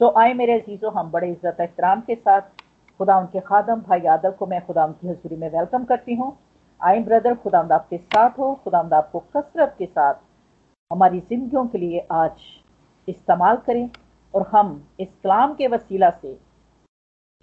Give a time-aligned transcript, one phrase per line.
[0.00, 2.40] तो आए मेरे अजीजों, हम बड़े इज़्ज़त एहतराम के साथ
[3.00, 6.36] खुदा उनके खादम, भाई यादव को मैं खुदा की हजूरी में वेलकम करती हूँ।
[6.80, 10.14] आई ब्रदर खुदा आपके साथ हो, खुदा आपको कसरत के साथ
[10.90, 12.40] हमारी जिंदगियों के लिए आज
[13.08, 13.88] इस्तेमाल करें
[14.34, 16.36] और हम इस कलाम के वसीला से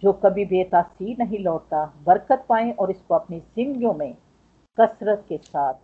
[0.02, 4.14] जो कभी बेतासीर नहीं लौटता, बरकत पाएँ और इसको अपनी जिंदगियों में
[4.78, 5.74] कसरत के साथ,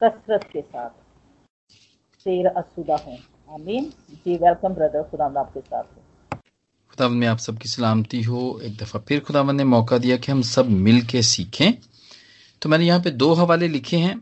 [0.00, 0.90] कसरत के साथ,
[2.26, 3.16] शेर असुदा हों।
[3.50, 9.42] आमीन। जी वेलकम ब्रदर आपके साथ में आप सबकी सलामती हो। एक दफ़ा फिर खुदा
[9.42, 11.72] ने मौका दिया कि हम सब मिल के सीखें।
[12.62, 14.18] तो मैंने यहाँ पे दो हवाले लिखे हैं।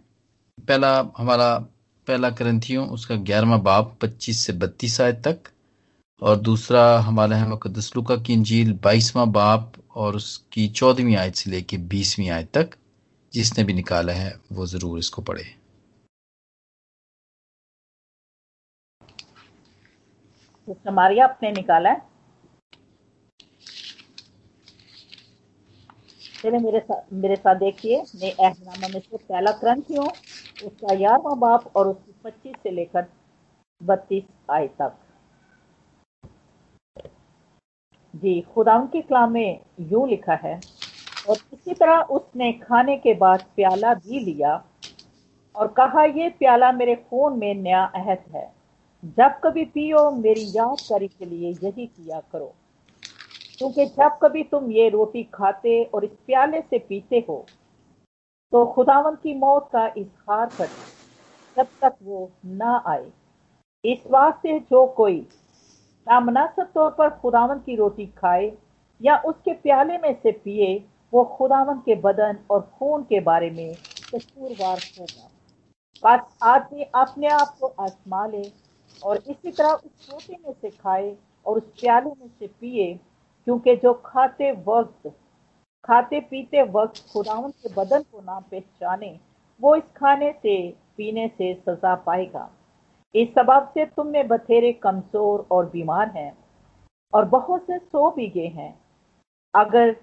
[0.58, 1.58] पहला हमारा
[2.06, 5.38] पहला ग्रंथियों उसका ग्यारहवा बाब, पच्चीस से बत्तीस आय तक।
[6.22, 11.76] और दूसरा हमारा है मुकदसलुका की इंजील, बाईसवां बाप और उसकी चौदहवीं आयत से लेके
[11.76, 12.70] बीसवीं आयत तक।
[13.32, 15.57] जिसने भी निकाला है, वो ज़रूर इसको पढ़े।
[20.74, 22.06] समारिया आपने निकाला है।
[26.42, 30.06] चले मेरे साथ मेरे साथ देखिए, मैं एहनामा में से पहला ग्रंथ हूँ
[30.64, 33.06] उसका ग्यारहवा बाप और उसकी पच्चीस से लेकर
[33.80, 34.96] बत्तीस आय तक।
[38.14, 40.54] जी खुदा के कलाम में यूँ लिखा है,
[41.28, 44.62] और इसी तरह उसने खाने के बाद प्याला भी लिया,
[45.54, 48.57] और कहा यह प्याला मेरे खून में नया अहद है।
[49.02, 52.54] जब कभी पियो मेरी यादगारी के लिए यही किया करो।
[53.58, 57.44] क्योंकि जब कभी तुम ये रोटी खाते और इस प्याले से पीते हो
[58.52, 60.66] तो खुदावन की मौत का इजहार कर
[61.56, 63.10] जब तक वो ना आए।
[63.84, 65.20] इस वास्ते जो कोई
[66.06, 68.52] नामनासब तौर पर खुदावन की रोटी खाए
[69.00, 73.74] या उसके प्याले में से पिए, वो खुदावन के बदन और खून के बारे में
[74.14, 75.28] कसूरवार होगा।
[76.02, 78.42] बस आदमी अपने आप को आजमा ले
[79.04, 81.14] और इसी तरह उस रोटी में से खाए
[81.46, 82.94] और उस प्याले में से पिए,
[83.46, 85.08] क्योंकि जो खाते वक्त,
[85.84, 89.18] खाते पीते वक्त खुदावन के बदन को ना पहचाने,
[89.60, 90.56] वो इस खाने से,
[90.96, 92.48] पीने से सजा पाएगा।
[93.14, 96.36] इस सबब से तुम में बथेरे कमज़ोर और बीमार हैं,
[97.12, 98.74] और बहुत से सो भी गए हैं।
[99.54, 99.96] अगर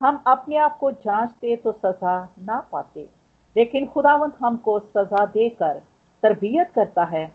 [0.00, 3.08] हम अपने आप को जांचते तो सजा ना पाते,
[3.56, 5.78] लेकिन खुदावंत हमको सजा देकर
[6.22, 7.26] तरबियत करता है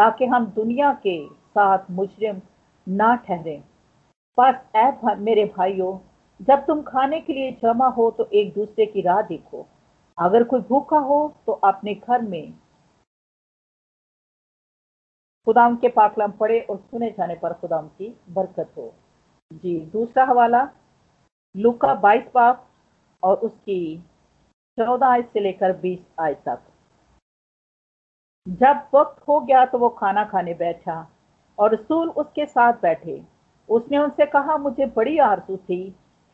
[0.00, 2.40] ताकि हम दुनिया के साथ मुजरिम
[2.86, 3.56] ना ठहरे।
[4.38, 5.98] बस ऐ मेरे भाइयों,
[6.40, 9.66] जब तुम खाने के लिए जमा हो तो एक दूसरे की राह देखो।
[10.18, 12.52] अगर कोई भूखा हो तो अपने घर में
[15.46, 18.92] खुदाम के पाकलम पड़े और सुने जाने पर खुदाम की बरकत हो।
[19.50, 20.68] जी, दूसरा हवाला,
[21.54, 22.66] लुका बाईस पाप
[23.22, 23.96] और उसकी
[24.78, 26.60] चौदह आय से लेकर बीस आय तक।
[28.46, 31.06] जब वक्त हो गया तो वो खाना खाने बैठा
[31.58, 33.20] और रसूल उसके साथ बैठे।
[33.68, 35.82] उसने उनसे कहा, मुझे बड़ी आरज़ू थी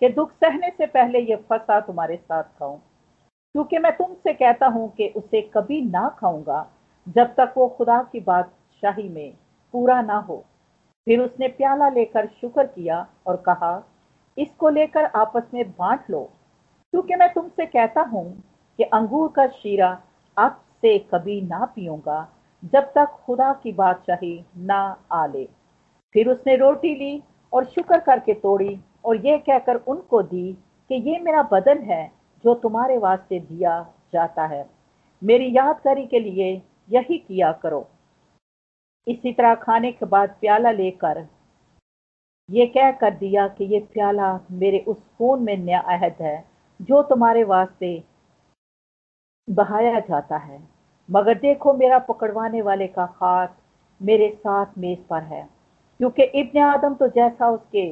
[0.03, 4.89] कि दुख सहने से पहले ये फसा तुम्हारे साथ खाऊं। क्योंकि मैं तुमसे कहता हूँ
[4.91, 6.67] कि उसे कभी ना खाऊँगा
[7.07, 8.53] जब तक वो खुदा की बात
[8.83, 9.33] शाही में
[9.75, 10.45] पूरा ना हो।
[11.07, 13.83] फिर उसने प्याला लेकर शुक्र किया और कहा,
[14.37, 16.23] इसको लेकर आपस में बांट लो,
[16.93, 18.31] क्योंकि मैं तुमसे कहता हूँ
[18.79, 19.91] कि अंगूर का शीरा
[20.37, 22.29] अब से कभी ना पीऊँगा,
[22.63, 24.81] जब तक खुदा की बादशाही ना
[25.13, 25.45] आ ले।
[26.15, 27.23] फिर उसने रोटी ली
[27.53, 30.53] और शुक्र करके तोड़ी और ये कहकर उनको दी
[30.91, 32.07] कि ये मेरा बदन है
[32.45, 33.81] जो तुम्हारे वास्ते दिया
[34.13, 34.65] जाता है।
[35.23, 36.51] मेरी यादगारी के लिए
[36.91, 37.87] यही किया करो।
[39.07, 41.27] इसी तरह खाने के बाद प्याला लेकर
[42.49, 46.45] ये कह कर दिया कि ये प्याला मेरे उस खून में नया अहद है
[46.81, 47.91] जो तुम्हारे वास्ते
[49.49, 50.59] बहाया जाता है।
[51.09, 53.49] मगर देखो मेरा पकड़वाने वाले का हाथ
[54.01, 55.43] मेरे साथ मेज पर है,
[56.01, 57.87] क्योंकि इब्ने आदम तो जैसा उसके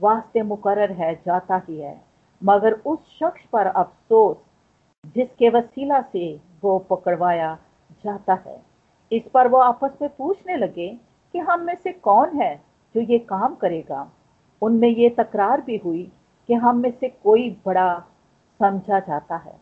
[0.00, 2.00] वास्ते मुकर है, जाता ही है।
[2.42, 4.36] मगर उस शख्स पर अफसोस,
[5.14, 7.56] जिसके वसीला से वो पकड़वाया
[8.04, 8.60] जाता है।
[9.12, 10.88] इस पर वो आपस में पूछने लगे
[11.34, 12.54] कि हम में से कौन है
[12.94, 14.08] जो ये काम करेगा?
[14.62, 16.02] उनमें ये तकरार भी हुई
[16.48, 17.98] कि हम में से कोई बड़ा
[18.60, 19.54] समझा जाता है।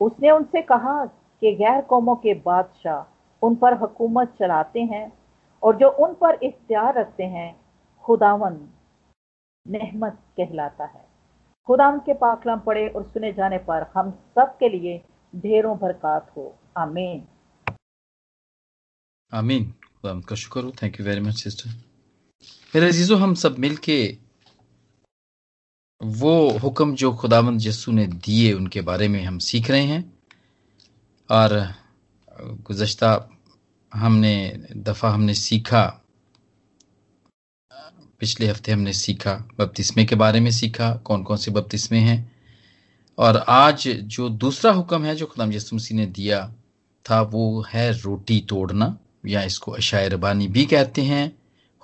[0.00, 1.06] उसने उनसे कहा
[1.40, 3.14] कि गैर कौमों के बादशाह
[3.46, 5.12] उन पर हुकूमत चलाते हैं
[5.62, 7.60] और जो उन पर इख्तियार रखते हैं,
[8.02, 8.68] खुदावन
[9.68, 11.04] नहमत कहलाता है।
[11.66, 15.02] खुदावन के पाकलम पड़े और सुने जाने पर हम सब के लिए
[15.36, 17.26] ढेरों बरकत हो। आमीन।
[19.34, 21.70] आमीन। खुदा का शुक्र हो। Thank you very much sister
[22.74, 24.23] मेरे अजीजों, हम सब मिल के
[26.04, 30.12] वो हुक्म जो खुदावंद यसु ने दिए उनके बारे में हम सीख रहे हैं
[31.30, 31.74] और
[32.38, 33.10] गुजश्ता
[33.92, 35.82] हमने, दफ़ा हमने सीखा,
[38.20, 42.32] पिछले हफ़्ते हमने सीखा बपतिस्मे के बारे में सीखा कौन कौन से बपतिस्मे हैं।
[43.18, 46.46] और आज जो दूसरा हुक्म है जो खुदाम यसु मसीह ने दिया
[47.06, 48.96] था, वो है रोटी तोड़ना,
[49.26, 51.36] या इसको अशाय रबानी भी कहते हैं,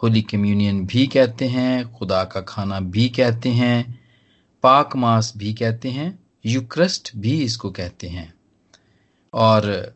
[0.02, 3.99] होली कम्युनियन भी कहते हैं, खुदा का खाना भी कहते हैं
[4.62, 8.34] पाक मास भी कहते हैं, यूक्रस्ट भी इसको कहते हैं।
[9.34, 9.94] और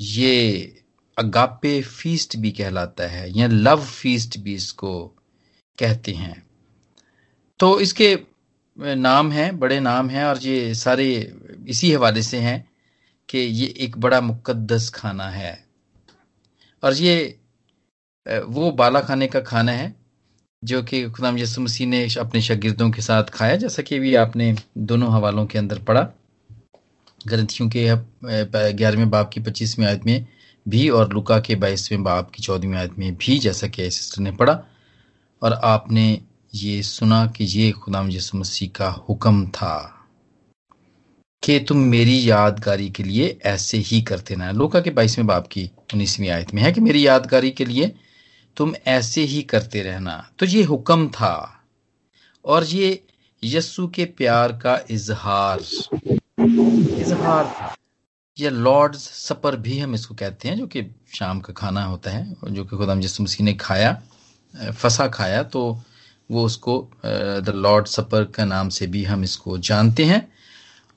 [0.00, 0.82] ये
[1.18, 5.06] अगापे फीस्ट भी कहलाता है, या लव फीस्ट भी इसको
[5.78, 6.46] कहते हैं।
[7.58, 8.18] तो इसके
[8.78, 11.34] नाम हैं, बड़े नाम हैं, और ये सारे
[11.68, 12.70] इसी हवाले से हैं
[13.28, 15.64] कि ये एक बड़ा मुकद्दस खाना है।
[16.82, 17.40] और ये
[18.28, 20.03] वो बाला खाने का खाना है
[20.64, 24.54] जो कि खुदाम यसु मसीह ने अपने शागिर्दों के साथ खाया, जैसा कि भी आपने
[24.78, 26.02] दोनों हवालों के अंदर पढ़ा।
[27.26, 27.84] ग्रंथियों के
[28.72, 30.26] ग्यारहवें बाप की पच्चीसवीं आयत में
[30.66, 34.30] भी और लुका के बाईसवें बाप की चौदहवीं आयत में भी जैसा कि सिस्टर ने
[34.32, 34.62] पढ़ा।
[35.42, 36.06] और आपने
[36.54, 39.76] ये सुना कि ये खुदाम यसु मसीह का हुक्म था
[41.42, 45.70] कि तुम मेरी यादगारी के लिए ऐसे ही करते ना लोका के बाईसवें बाप की
[45.94, 47.92] उन्नीसवीं आयत में है कि मेरी यादगारी के लिए
[48.56, 51.60] तुम ऐसे ही करते रहना। तो ये हुक्म था।
[52.44, 53.02] और ये
[53.42, 55.60] यस्सु के प्यार का इजहार।
[56.40, 57.74] इजहार था।
[58.36, 60.82] ये लॉर्ड्स सपर भी हम इसको कहते हैं, जो कि
[61.14, 64.00] शाम का खाना होता है जो कि खुदाम यसु मसीह ने खाया
[64.54, 65.60] फसा खाया तो
[66.30, 70.28] वो उसको द लॉर्ड सपर का नाम से भी हम इसको जानते हैं।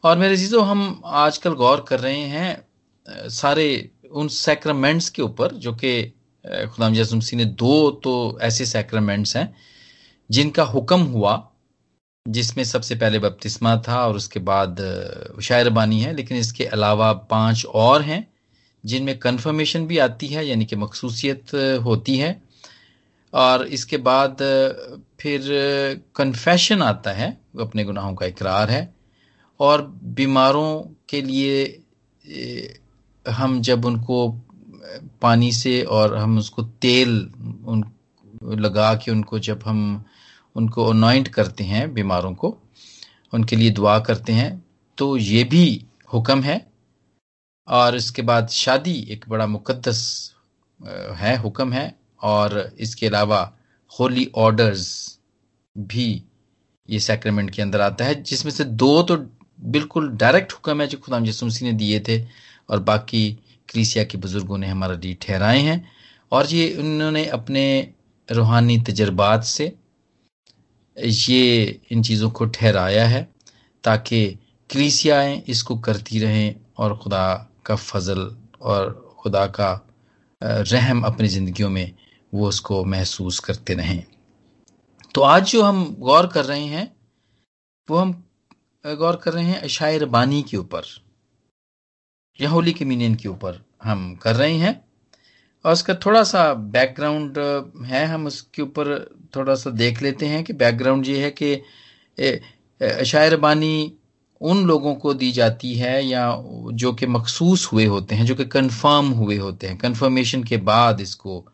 [0.03, 5.73] और मेरे चीज़ों हम आजकल गौर कर रहे हैं सारे उन सैक्रमेंट्स के ऊपर, जो
[5.73, 6.13] कि
[6.47, 9.53] खुदाम यसुमसी ने दो तो ऐसे सैक्रमेंट्स हैं,
[10.29, 11.51] जिनका हुक्म हुआ,
[12.25, 14.77] जिसमें सबसे पहले बपतिस्मा था और उसके बाद
[15.41, 18.27] शायरबानी है, लेकिन इसके अलावा पाँच और हैं,
[18.83, 21.53] जिनमें कन्फर्मेशन भी आती है, यानी कि मखसूसियत
[21.83, 22.41] होती है।
[23.33, 24.37] और इसके बाद
[25.19, 25.41] फिर
[26.15, 28.95] कन्फेशन आता है अपने गुनाहों का इकरार है।
[29.59, 29.81] और
[30.15, 31.83] बीमारों के लिए
[33.25, 34.17] हम जब उनको
[35.21, 37.09] पानी से और हम उसको तेल
[37.67, 37.83] उन,
[38.43, 40.05] लगा के उनको जब हम
[40.55, 42.57] उनको अनॉइंट करते हैं बीमारों को,
[43.33, 44.51] उनके लिए दुआ करते हैं
[44.97, 46.65] तो ये भी हुक्म है।
[47.67, 49.99] और इसके बाद शादी एक बड़ा मुकद्दस
[51.15, 53.41] है, हुक्म है। और इसके अलावा
[53.91, 55.19] होली ऑर्डर्स
[55.75, 56.23] भी
[56.89, 59.17] ये सैक्रेमेंट के अंदर आता है, जिसमें से दो तो
[59.59, 62.21] बिल्कुल डायरेक्ट हुक्म है जो खुदाम यसुमसी ने दिए थे
[62.69, 63.37] और बाकी
[63.69, 65.79] क्रीसिया के बुज़ुर्गों ने हमारा डी ठहराए हैं
[66.31, 67.65] और ये उन्होंने अपने
[68.29, 69.65] रूहानी तजर्बात से
[70.97, 73.27] ये इन चीज़ों को ठहराया है
[73.83, 74.27] ताकि
[74.69, 77.33] क्रीसियाएँ इसको करती रहें और खुदा
[77.65, 79.71] का फजल और खुदा का
[80.41, 81.93] रहम अपनी ज़िंदगियों में
[82.33, 84.03] वो उसको महसूस करते रहें।
[85.15, 86.91] तो आज जो हम गौर कर रहे हैं,
[87.89, 88.11] वो हम
[88.85, 90.83] गौर कर रहे हैं शायर बानी के ऊपर।
[92.41, 94.81] या होली मीनियन के ऊपर हम कर रहे हैं।
[95.65, 97.37] और उसका थोड़ा सा बैकग्राउंड
[97.85, 103.93] है, हम उसके ऊपर थोड़ा सा देख लेते हैं कि बैकग्राउंड ये है कि शायरबानी
[104.41, 106.43] उन लोगों को दी जाती है या
[106.73, 111.01] जो कि मखसूस हुए होते हैं, जो कि कंफर्म हुए होते हैं। कंफर्मेशन के बाद
[111.01, 111.45] इसको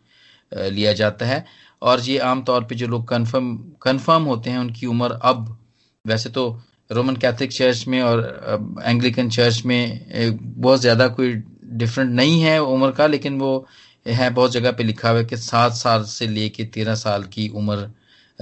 [0.53, 1.45] लिया जाता है।
[1.81, 5.57] और ये आमतौर पे जो लोग कंफर्म कंफर्म होते हैं, उनकी उम्र अब,
[6.05, 11.33] वैसे तो रोमन कैथलिक चर्च में और एंग्लिकन चर्च में बहुत ज़्यादा कोई
[11.73, 13.67] डिफरेंट नहीं है उम्र का, लेकिन वो
[14.05, 17.47] है बहुत जगह पे लिखा हुआ है कि सात साल से लेके तेरह साल की
[17.49, 17.91] उम्र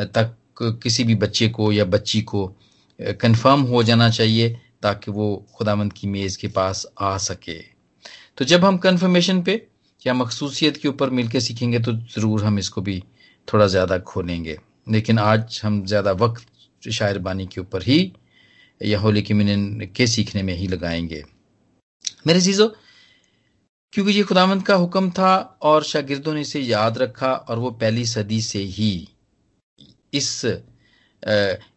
[0.07, 0.35] तक
[0.83, 2.45] किसी भी बच्चे को या बच्ची को
[2.99, 4.49] कंफर्म हो जाना चाहिए
[4.83, 7.57] ताकि वो खुदामंद की मेज़ के पास आ सके।
[8.37, 9.61] तो जब हम कंफर्मेशन पे
[10.01, 13.01] या मखसूसियत के ऊपर मिलकर सीखेंगे तो ज़रूर हम इसको भी
[13.47, 14.57] थोड़ा ज़्यादा खोलेंगे।
[14.89, 17.99] लेकिन आज हम ज़्यादा वक्त शायर बानी के ऊपर ही
[18.81, 21.23] या होली के मिनन के सीखने में ही लगाएँगे।
[22.27, 22.67] मेरे चीज़ों
[23.93, 28.05] क्योंकि ये खुदामंद का हुक्म था और शागिर्दों ने इसे याद रखा और वो पहली
[28.05, 29.07] सदी से ही
[30.13, 30.45] इस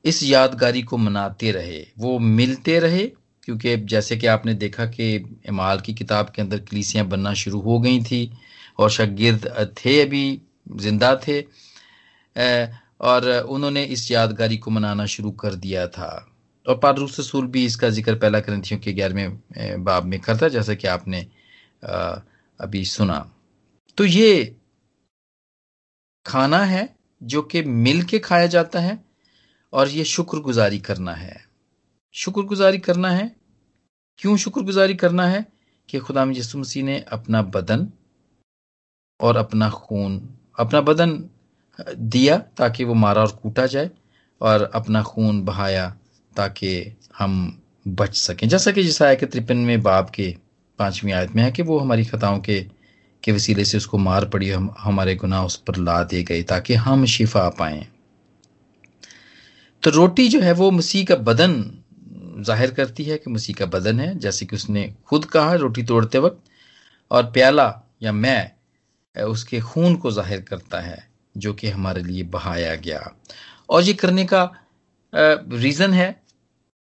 [0.04, 3.06] इस यादगारी को मनाते रहे। वो मिलते रहे,
[3.42, 5.14] क्योंकि जैसे कि आपने देखा कि
[5.49, 8.30] इमाल की किताब के अंदर कलीसियाँ बनना शुरू हो गई थी
[8.78, 10.40] और शागिर्द थे अभी,
[10.76, 11.40] ज़िंदा थे
[13.00, 16.11] और उन्होंने इस यादगारी को मनाना शुरू कर दिया था।
[16.66, 20.88] और पारूस रसूल भी इसका ज़िक्र पहला ग्रंथियों के ग्यारहवें बाब में करता जैसा कि
[20.88, 21.26] आपने
[22.61, 23.18] अभी सुना।
[23.99, 24.56] तो ये
[26.26, 26.88] खाना है
[27.23, 28.99] जो कि मिल के खाया जाता है
[29.73, 31.44] और ये शुक्रगुजारी करना है।
[32.14, 33.37] शुक्रगुजारी करना है?
[34.18, 35.44] क्यों शुक्रगुजारी करना है?
[35.88, 37.88] कि खुदा यसु मसीह ने अपना बदन
[39.21, 41.12] और अपना खून, अपना बदन
[41.97, 43.90] दिया ताकि वो मारा और कूटा जाए
[44.40, 45.97] और अपना खून बहाया
[46.37, 46.71] ताकि
[47.19, 47.37] हम
[47.88, 50.35] बच सकें। जैसा कि जिस आय के तिरपनवें बाप के
[50.79, 52.61] पांचवीं आयत में है कि वो हमारी खताओं के
[53.25, 56.75] के वसीले से उसको मार पड़ी हम, हमारे गुनाह उस पर ला दिए गए ताकि
[56.76, 57.87] हम शिफा पाएँ।
[59.83, 61.55] तो रोटी जो है वो मसीह का बदन
[62.38, 66.19] ज़ाहिर करती है कि मसीह का बदन है। जैसे कि उसने खुद कहा रोटी तोड़ते
[66.19, 66.43] वक्त,
[67.11, 67.73] और प्याला
[68.03, 73.11] या मैं उसके खून को ज़ाहिर करता है, जो कि हमारे लिए बहाया गया।
[73.71, 74.50] और ये करने का
[75.12, 76.24] रीज़न है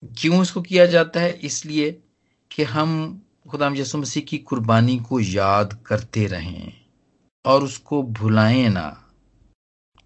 [0.03, 1.33] क्यों इसको किया जाता है?
[1.39, 1.91] इसलिए
[2.51, 6.73] कि हम खुदाम यसु मसीह की कुर्बानी को याद करते रहें
[7.45, 8.99] और उसको भुलाएँ ना।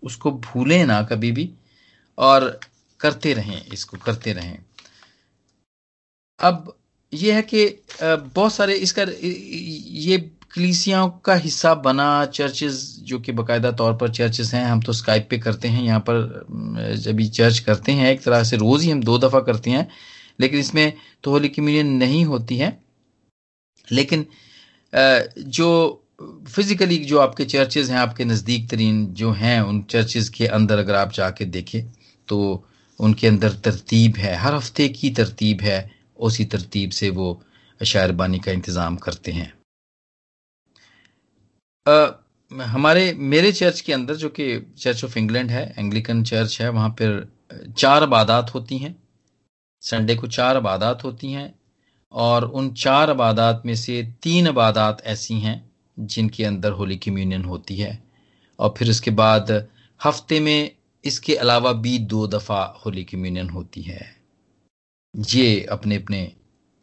[0.03, 1.51] उसको भूलें ना कभी भी
[2.19, 2.59] और
[3.01, 4.59] करते रहें, इसको करते रहें।
[6.41, 6.75] अब
[7.13, 7.67] यह है कि
[8.03, 10.19] बहुत सारे इसका, ये
[10.55, 15.27] कलीसियाओं का हिस्सा बना चर्चेज जो कि बाकायदा तौर पर चर्चेज हैं, हम तो स्काइप
[15.31, 18.91] पे करते हैं, यहाँ पर जब भी चर्च करते हैं, एक तरह से रोज़ ही
[18.91, 19.87] हम दो दफ़ा करते हैं,
[20.41, 20.93] लेकिन इसमें
[21.25, 22.79] तो होली कम्युनियन नहीं होती है।
[23.89, 24.27] लेकिन
[25.39, 26.03] जो
[26.49, 30.95] फिजिकली जो आपके चर्चेज हैं, आपके नज़दीक तरीन जो हैं, उन चर्चेज के अंदर अगर
[30.95, 31.83] आप जाके देखें
[32.29, 32.67] तो
[33.01, 37.43] उनके अंदर तरतीब है, हर हफ़्ते की तरतीब है, उसी तरतीब से वो
[37.81, 39.53] शायरबानी का इंतज़ाम करते हैं।
[42.51, 46.89] हमारे, मेरे चर्च के अंदर जो कि चर्च ऑफ़ इंग्लैंड है एंग्लिकन चर्च है, वहाँ
[46.91, 47.29] पर
[47.79, 48.95] चार इबादत होती हैं।
[49.83, 51.55] संडे को चार इबादत होती हैं
[52.13, 55.59] और उन चार इबादत में से तीन इबादत ऐसी हैं
[55.97, 57.99] जिनके अंदर होली कम्युनियन होती है।
[58.59, 59.51] और फिर उसके बाद
[60.01, 60.71] हफ़्ते में
[61.05, 64.01] इसके अलावा भी दो दफ़ा होली कम्युनियन होती है।
[65.15, 66.33] ये अपने अपने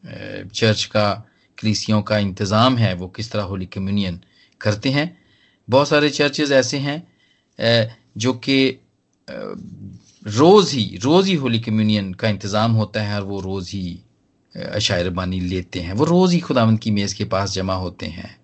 [0.04, 1.12] चर्च का,
[1.58, 4.20] कलीसियों का इंतज़ाम है, वो किस तरह होली कम्युनियन
[4.62, 5.23] करते हैं।
[5.68, 7.02] बहुत सारे चर्चेज ऐसे हैं
[8.18, 8.80] जो कि
[10.28, 14.00] रोज़ ही रोज़ ही होली कम्युनियन का इंतज़ाम होता है और वो रोज़ ही
[14.56, 18.36] अशायर बानी लेते हैं। वो रोज़ ही खुदावंद की मेज़ के पास जमा होते हैं।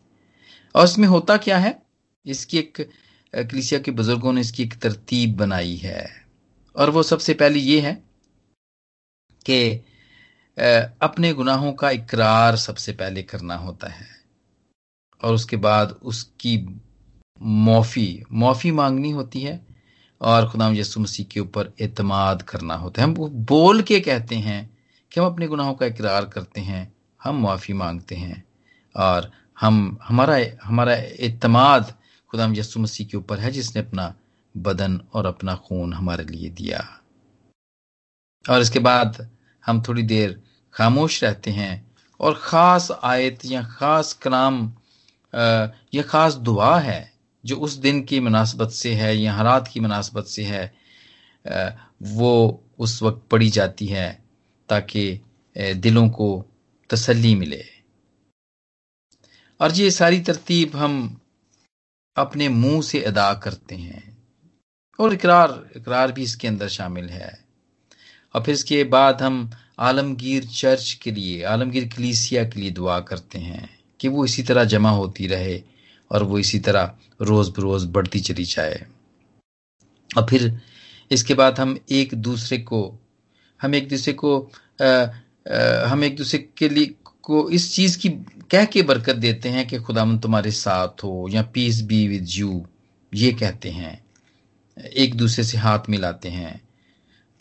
[0.75, 1.81] और इसमें होता क्या है?
[2.25, 2.81] इसकी एक
[3.33, 6.07] कलिसिया के बुज़ुर्गों ने इसकी एक तरतीब बनाई है।
[6.75, 7.93] और वो सबसे पहले ये है
[9.45, 9.71] कि
[11.01, 14.07] अपने गुनाहों का इकरार सबसे पहले करना होता है।
[15.21, 16.57] और उसके बाद उसकी
[17.41, 19.59] मौफी मौफी मांगनी होती है
[20.21, 23.13] और खुदाम यसु मसीह के ऊपर एतमाद करना होता है। हम
[23.45, 24.69] बोल के कहते हैं
[25.11, 28.43] कि हम अपने गुनाहों का इकरार करते हैं, हम माफ़ी मांगते हैं
[28.95, 31.93] और हम, हमारा हमारा एतमाद
[32.33, 34.13] खुदाम यसु मसीह के ऊपर है, जिसने अपना
[34.55, 36.79] बदन और अपना खून हमारे लिए दिया।
[38.45, 39.27] और इसके बाद
[39.63, 40.41] हम थोड़ी देर
[40.73, 41.73] खामोश रहते हैं
[42.19, 44.61] और ख़ास आयत या ख़ास कलाम
[45.93, 47.01] या ख़ास दुआ है
[47.43, 50.63] जो उस दिन की मुनासबत से है या हालात की मुनासबत से है
[52.09, 54.11] वो उस वक्त पढ़ी जाती है
[54.69, 55.21] ताकि
[55.55, 56.29] दिलों को
[56.89, 57.63] तसल्ली मिले।
[59.59, 60.95] और ये सारी तरतीब हम
[62.15, 64.17] अपने मुँह से अदा करते हैं
[64.99, 67.37] और इकरार इकरार भी इसके अंदर शामिल है।
[68.35, 73.39] और फिर इसके बाद हम आलमगीर चर्च के लिए, आलमगीर कलीसिया के लिए दुआ करते
[73.39, 73.69] हैं
[73.99, 75.61] कि वो इसी तरह जमा होती रहे
[76.11, 78.87] और वो इसी तरह रोज़ बरोज़ बढ़ती चली जाए।
[80.17, 80.61] और फिर
[81.11, 82.99] इसके बाद हम एक दूसरे को
[83.61, 84.51] हम एक दूसरे को
[84.81, 85.07] आ, आ,
[85.87, 88.09] हम एक दूसरे के लिए को इस चीज़ की
[88.51, 92.67] कह के बरकत देते हैं कि खुदाम तुम्हारे साथ हो या पीस बी विद यू
[93.13, 94.05] ये कहते हैं।
[94.95, 96.61] एक दूसरे से हाथ मिलाते हैं।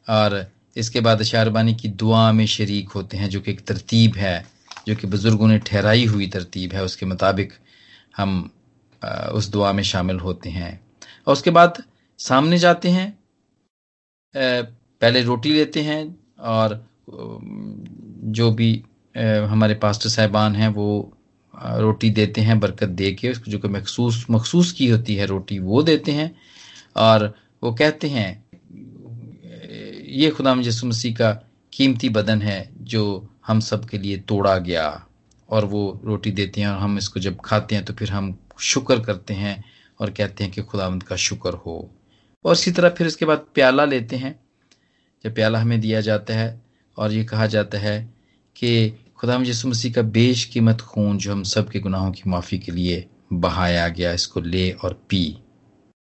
[0.08, 4.46] और इसके बाद शारबानी की दुआ में शरीक होते हैं जो कि एक तरतीब है
[4.88, 7.52] जो कि बुज़ुर्गों ने ठहराई हुई तरतीब है। उसके मुताबिक
[8.16, 8.50] हम
[9.02, 10.80] उस दुआ में शामिल होते हैं।
[11.26, 11.82] और उसके बाद
[12.18, 13.16] सामने जाते हैं
[14.34, 16.02] पहले रोटी लेते हैं
[16.40, 18.70] और जो भी
[19.50, 20.88] हमारे पास्टर साहबान हैं वो
[21.54, 25.58] रोटी देते हैं, बरकत दे के, उसको जो कि मखसूस मखसूस की होती है रोटी
[25.58, 26.34] वो देते हैं।
[26.96, 28.44] और वो कहते हैं,
[30.08, 31.32] ये खुदा यसु मसीह का
[31.72, 33.02] कीमती बदन है जो
[33.46, 34.86] हम सब के लिए तोड़ा गया
[35.48, 39.00] और वो रोटी देते हैं और हम इसको जब खाते हैं तो फिर हम शुक्र
[39.00, 39.64] करते हैं
[40.00, 41.94] और कहते हैं कि खुदावंद का शुक्र हो।
[42.44, 44.40] और इसी तरह फिर इसके बाद प्याला लेते हैं।
[45.24, 46.60] जब प्याला हमें दिया जाता है
[46.98, 48.14] और ये कहा जाता है
[48.56, 52.58] कि खुदा यसु मसीह का बेश कीमत खून जो हम सब के गुनाहों की माफ़ी
[52.58, 55.38] के लिए बहाया गया, इसको ले और पी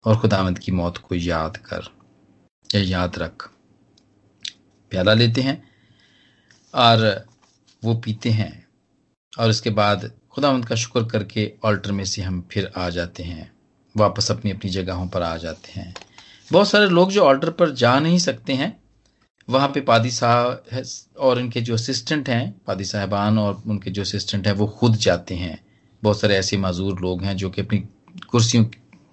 [0.04, 1.88] और खुदावंद की मौत को याद कर
[2.74, 3.50] या याद रख।
[4.90, 5.70] प्याला लेते हैं
[6.74, 7.26] और
[7.84, 8.66] वो पीते हैं
[9.38, 13.50] और उसके बाद खुदा का शुक्र करके ऑल्टर में से हम फिर आ जाते हैं।
[13.96, 15.94] वापस अपनी अपनी जगहों पर आ जाते हैं।
[16.52, 18.80] बहुत सारे लोग जो ऑर्डर पर जा नहीं सकते हैं,
[19.48, 20.82] वहाँ पे पादी साहब
[21.18, 25.34] और इनके जो असिस्टेंट हैं, पादी साहबान और उनके जो असिस्टेंट हैं, वो खुद जाते
[25.34, 25.58] हैं।
[26.02, 27.78] बहुत सारे ऐसे माजूर लोग हैं जो कि अपनी
[28.28, 28.66] कुर्सियों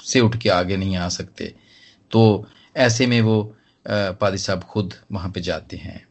[0.03, 1.53] से उठ के आगे नहीं आ सकते।
[2.11, 3.55] तो ऐसे में वो
[3.87, 6.05] पादी साहब खुद वहाँ पे जाते हैं।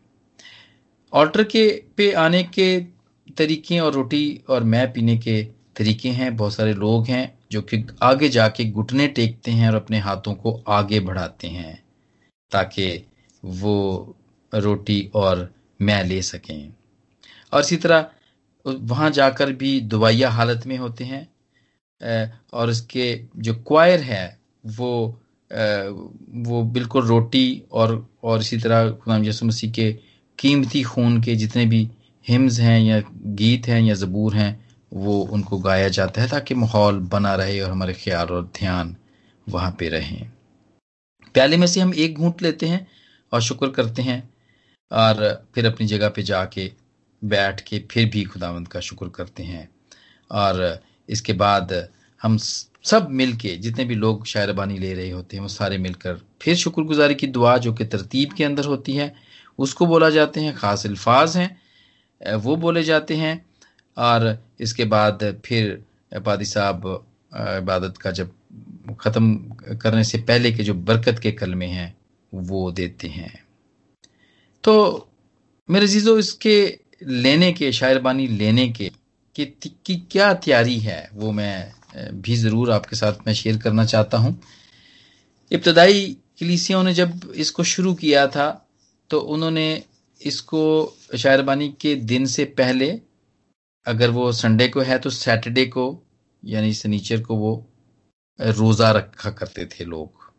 [1.12, 2.92] ऑल्टर के पे आने के
[3.39, 5.43] तरीके और रोटी और मैं पीने के
[5.77, 9.99] तरीके हैं, बहुत सारे लोग हैं जो कि आगे जाके घुटने टेकते हैं और अपने
[9.99, 11.83] हाथों को आगे बढ़ाते हैं
[12.53, 12.89] ताकि
[13.43, 14.17] वो
[14.53, 15.49] रोटी और
[15.81, 16.73] मैं ले सकें।
[17.53, 18.11] और इसी तरह
[18.67, 21.27] वहाँ जाकर भी दुआया हालत में होते हैं
[22.53, 24.27] और उसके जो क्वायर है
[24.69, 24.93] वो
[25.51, 29.93] वो बिल्कुल रोटी और और इसी तरह खुदाम यसु मसीह के
[30.39, 31.89] कीमती खून के जितने भी
[32.26, 36.99] हिम्स हैं या गीत हैं या ज़बूर हैं, वो उनको गाया जाता है ताकि माहौल
[37.09, 38.97] बना रहे और हमारे ख्याल और ध्यान
[39.47, 40.31] वहाँ पे रहें।
[41.35, 42.87] प्याले में से हम एक घूंट लेते हैं
[43.33, 44.23] और शुक्र करते हैं
[44.91, 46.71] और फिर अपनी जगह पे जाके
[47.23, 49.69] बैठ के फिर भी खुदावंद का शुक्र करते हैं।
[50.31, 51.73] और इसके बाद
[52.23, 56.57] हम सब मिलके जितने भी लोग शायरबानी ले रहे होते हैं, वो सारे मिलकर फिर
[56.57, 59.14] शुक्रगुजारी की दुआ जो कि तरतीब के अंदर होती है,
[59.59, 61.62] उसको बोला जाते हैं, ख़ास अल्फाज हैं।
[62.23, 63.35] वो बोले जाते हैं।
[63.97, 65.83] और इसके बाद फिर
[66.26, 66.87] पादी साहब
[67.33, 68.31] इबादत का जब
[69.00, 71.95] ख़त्म करने से पहले के जो बरकत के कलमे हैं
[72.33, 73.33] वो देते हैं।
[74.64, 75.09] तो
[75.69, 76.57] मेरे जीजो इसके
[77.02, 78.91] लेने के शायरबानी लेने के
[79.37, 79.45] कि,
[79.87, 84.38] कि क्या तैयारी है वो मैं भी ज़रूर आपके साथ मैं शेयर करना चाहता हूँ।
[85.50, 86.05] इब्तदाई
[86.41, 88.49] कलीसियों ने जब इसको शुरू किया था
[89.11, 89.83] तो उन्होंने
[90.21, 90.62] इसको
[91.12, 92.90] शायरबानी के दिन से पहले
[93.87, 96.02] अगर वो संडे को है तो सैटरडे को,
[96.42, 97.54] यानी शनिचर को वो
[98.38, 100.31] रोज़ा रखा करते थे लोग।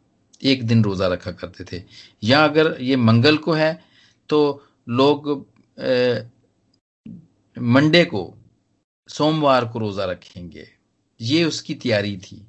[0.42, 1.84] एक दिन रोज़ा रखा करते थे।
[2.24, 3.74] या अगर ये मंगल को है
[4.30, 4.40] तो
[4.90, 5.30] लोग
[7.58, 8.34] मंडे को,
[9.10, 10.68] सोमवार को रोज़ा रखेंगे।
[11.20, 12.46] ये उसकी तैयारी थी।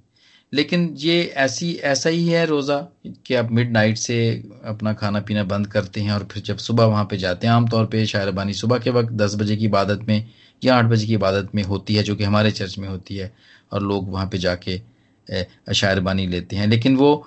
[0.54, 2.78] लेकिन ये ऐसी, ऐसा ही है रोज़ा
[3.26, 4.16] कि आप मिड नाइट से
[4.64, 7.86] अपना खाना पीना बंद करते हैं और फिर जब सुबह वहाँ पे जाते हैं, आमतौर
[7.86, 10.30] पे शायरबानी सुबह के वक्त दस बजे की इबादत में
[10.62, 13.32] या आठ बजे की इबादत में होती है, जो कि हमारे चर्च में होती है
[13.72, 14.80] और लोग वहाँ पे जाके
[15.72, 17.26] शायरबानी लेते हैं। लेकिन वो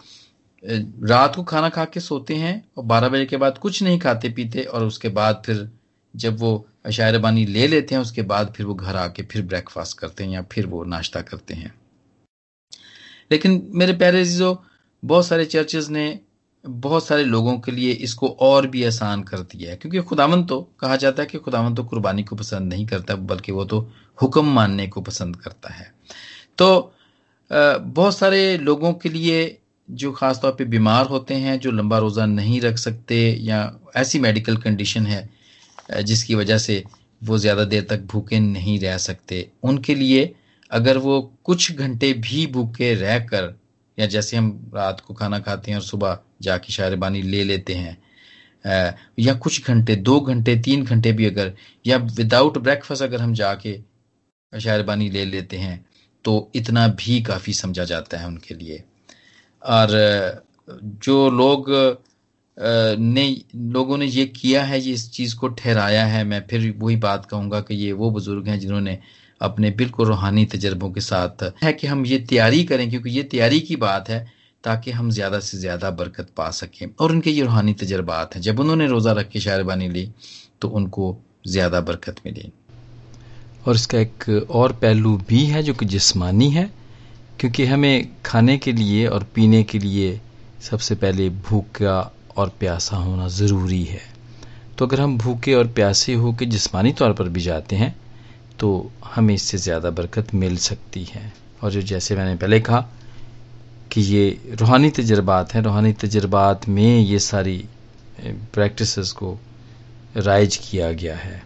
[0.64, 4.30] रात को खाना खा के सोते हैं और बारह बजे के बाद कुछ नहीं खाते
[4.30, 5.68] पीते और उसके बाद फिर
[6.14, 10.24] जब वो शायरबानी ले लेते हैं, उसके बाद फिर वो घर आके फिर ब्रेकफास्ट करते
[10.24, 11.74] हैं या फिर वो नाश्ता करते हैं।
[13.32, 14.58] लेकिन मेरे प्यारे जीजो
[15.04, 16.20] बहुत सारे चर्चेज ने
[16.66, 20.60] बहुत सारे लोगों के लिए इसको और भी आसान कर दिया है। क्योंकि खुदावन तो
[20.80, 23.80] कहा जाता है कि खुदावन तो कुर्बानी को पसंद नहीं करता, बल्कि वो तो
[24.18, 25.92] हुक्म मानने को पसंद करता है।
[26.58, 26.94] तो
[27.52, 29.58] बहुत सारे लोगों के लिए
[29.90, 33.60] जो खास तौर पे बीमार होते हैं, जो लंबा रोज़ा नहीं रख सकते या
[33.96, 35.30] ऐसी मेडिकल कंडीशन है
[36.04, 36.84] जिसकी वजह से
[37.22, 40.34] वो ज़्यादा देर तक भूखे नहीं रह सकते, उनके लिए
[40.72, 43.54] अगर वो कुछ घंटे भी भूखे रहकर,
[43.98, 47.98] या जैसे हम रात को खाना खाते हैं और सुबह जाके शायरबानी ले लेते हैं
[49.20, 51.54] या कुछ घंटे, दो घंटे, तीन घंटे भी अगर,
[51.86, 53.80] या विदाउट ब्रेकफास्ट अगर हम जाके
[54.54, 55.86] शायरबानी ले लेते हैं
[56.26, 58.84] तो इतना भी काफ़ी समझा जाता है उनके लिए।
[59.62, 61.70] और, जो लोग
[63.00, 63.26] ने,
[63.56, 67.26] लोगों ने ये किया है, ये इस चीज़ को ठहराया है, मैं फिर वही बात
[67.26, 68.98] कहूँगा कि ये वो बुज़ुर्ग हैं जिन्होंने
[69.42, 73.60] अपने बिल्कुल रूहानी तजर्बों के साथ है कि हम ये तैयारी करें, क्योंकि ये तैयारी
[73.60, 74.26] की बात है
[74.64, 78.60] ताकि हम ज़्यादा से ज़्यादा बरकत पा सकें। और उनके ये रूहानी तजर्बात हैं। जब
[78.60, 80.10] उन्होंने रोज़ा रख के शायरबानी ली
[80.62, 81.16] तो उनको
[81.48, 82.52] ज़्यादा बरकत मिली।
[83.68, 86.70] और इसका एक और पहलू भी है जो कि जिस्मानी है,
[87.40, 90.20] क्योंकि हमें खाने के लिए और पीने के लिए
[90.62, 92.00] सबसे पहले भूखा
[92.38, 94.02] और प्यासा होना ज़रूरी है।
[94.78, 97.96] तो अगर हम भूखे और प्यासे होकर जिस्मानी तौर पर भी जाते हैं
[98.60, 101.32] तो हमें इससे ज़्यादा बरकत मिल सकती है।
[101.64, 102.80] और जो जैसे मैंने पहले कहा
[103.92, 107.58] कि ये रूहानी तजर्बात हैं, रूहानी तजर्बात में ये सारी
[108.54, 109.38] प्रैक्टिसेस को
[110.16, 111.42] राइज किया गया है,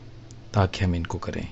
[0.53, 1.47] ताकि हम इनको करें।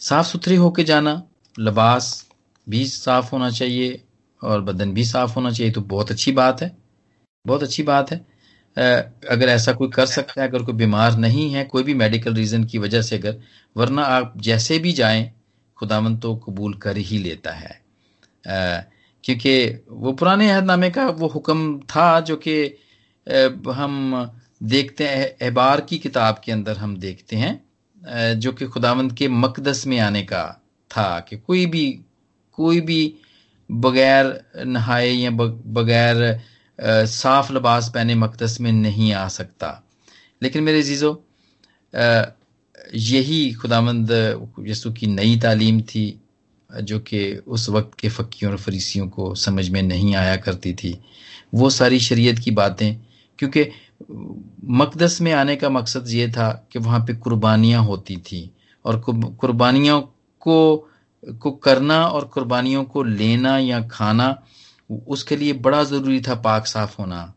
[0.00, 1.22] साफ़ सुथरे होके जाना,
[1.56, 2.26] लिबास
[2.66, 4.02] भी साफ़ होना चाहिए
[4.42, 6.76] और बदन भी साफ़ होना चाहिए तो बहुत अच्छी बात है,
[7.44, 8.24] बहुत अच्छी बात है।
[8.76, 12.64] अगर ऐसा कोई कर सकता है, अगर कोई बीमार नहीं है, कोई भी मेडिकल रीजन
[12.64, 13.40] की वजह से अगर,
[13.76, 15.30] वरना आप जैसे भी जाएँ
[15.78, 17.80] खुदावन तो कबूल कर ही लेता है।
[19.24, 22.54] क्योंकि वो पुराने अहदनामे का वो हुक्म था जो कि
[23.72, 24.30] हम
[24.62, 29.86] देखते हैं, एबार की किताब के अंदर हम देखते हैं जो कि खुदावंद के मकदस
[29.86, 30.44] में आने का
[30.90, 31.86] था कि कोई भी
[32.58, 33.14] कोई भी
[33.70, 34.26] बगैर
[34.66, 36.40] नहाए या बगैर
[36.78, 39.82] साफ़ लिबास पहने मकदस में नहीं आ सकता।
[40.42, 41.12] लेकिन मेरे जीजो
[42.94, 44.10] यही खुदामंद
[44.66, 46.20] यसु की नई तालीम थी,
[46.70, 50.98] जो कि उस वक्त के फ़कीयों और फरीसियों को समझ में नहीं आया करती थी।
[51.54, 52.96] वो सारी शरीयत की बातें,
[53.38, 53.66] क्योंकि
[54.72, 58.50] मकदस में आने का मकसद ये था कि वहाँ पे कुर्बानियाँ होती थी
[58.84, 60.00] और कुर्बानियों
[60.40, 60.88] को
[61.40, 64.28] को करना और कुर्बानियों को लेना या खाना
[64.98, 67.34] उसके लिए बड़ा ज़रूरी था पाक साफ़ होना।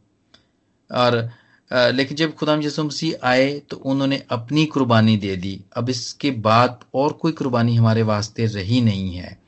[0.91, 1.29] और
[1.73, 6.79] लेकिन जब खुदाम यसु मसीह आए तो उन्होंने अपनी कुर्बानी दे दी। अब इसके बाद
[6.93, 9.41] और कोई कुर्बानी हमारे वास्ते रही नहीं है।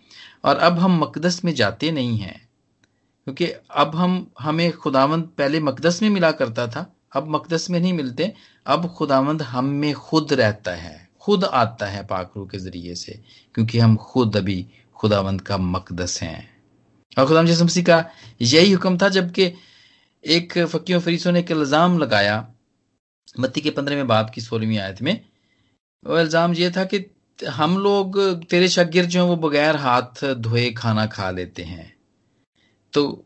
[0.46, 2.50] और अब हम मकदस में जाते नहीं हैं।
[3.24, 7.94] क्योंकि अब हम, हमें खुदावंद पहले मकदस में मिला करता था, अब मकदस में नहीं
[7.94, 8.34] मिलते,
[8.68, 13.22] अब खुदावंद हम में खुद रहता है, खुद आता है पाकरू के ज़रिए से,
[13.56, 16.57] क्योंकि हम खुद अभी खुदावंद का मकदस हैं।
[17.18, 18.04] और खुदाम मसीह का
[18.44, 19.52] यही हुक्म था, जबकि
[20.24, 22.48] एक फकीर फरीसों ने एक इल्ज़ाम लगाया।
[23.36, 25.20] मत्ती के पंद्रहवें बाप की सोलहवीं आयत में।
[26.04, 27.06] वो इल्ज़ाम ये था कि
[27.40, 31.94] हम लोग, तेरे शगिर जो हैं, वो बगैर हाथ धोए खाना खा लेते हैं।
[32.94, 33.26] तो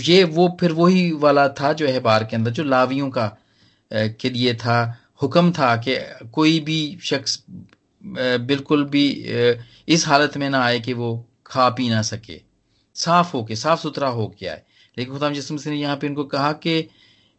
[0.00, 3.36] ये, वो फिर वही वाला था जो अहबार के अंदर, जो लावियों का
[3.90, 5.96] के लिए था, हुक्म था कि
[6.32, 7.42] कोई भी शख्स
[8.02, 9.06] बिल्कुल भी
[9.88, 11.10] इस हालत में ना आए कि वो
[11.46, 12.40] खा पी ना सके।
[12.94, 14.62] साफ़ हो के साफ़ सुथरा होके आए
[14.98, 16.88] लेकिन खुदाम जिसम ने यहाँ पे इनको कहा कि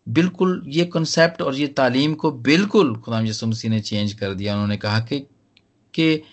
[0.09, 4.77] बिल्कुल ये कॉन्सेप्ट और ये तालीम को बिल्कुल खुदाम जिसम ने चेंज कर दिया। उन्होंने
[4.77, 5.19] कहा कि
[5.93, 6.23] कि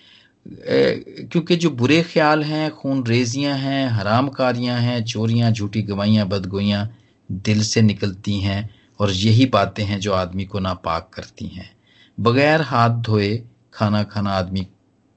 [0.45, 6.97] क्योंकि जो बुरे ख्याल हैं, खून रेजियाँ हैं, हराम कारियाँ हैं, चोरियाँ, झूठी गवाइयाँ बदगोइयाँ
[7.31, 11.77] दिल से निकलती हैं और यही बातें हैं जो आदमी को नापाक करती हैं।
[12.19, 14.67] बगैर हाथ धोए खाना खाना आदमी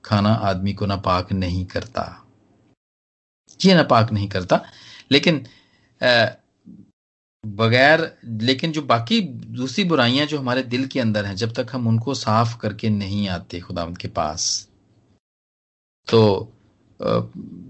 [0.05, 2.26] खाना आदमी को नापाक नहीं करता।
[3.61, 4.61] ये नापाक नहीं करता।
[5.11, 5.47] लेकिन
[7.45, 11.87] बगैर, लेकिन जो बाकी दूसरी बुराइयाँ जो हमारे दिल के अंदर हैं, जब तक हम
[11.89, 14.69] उनको साफ़ करके नहीं आते खुदा के पास
[16.09, 16.53] तो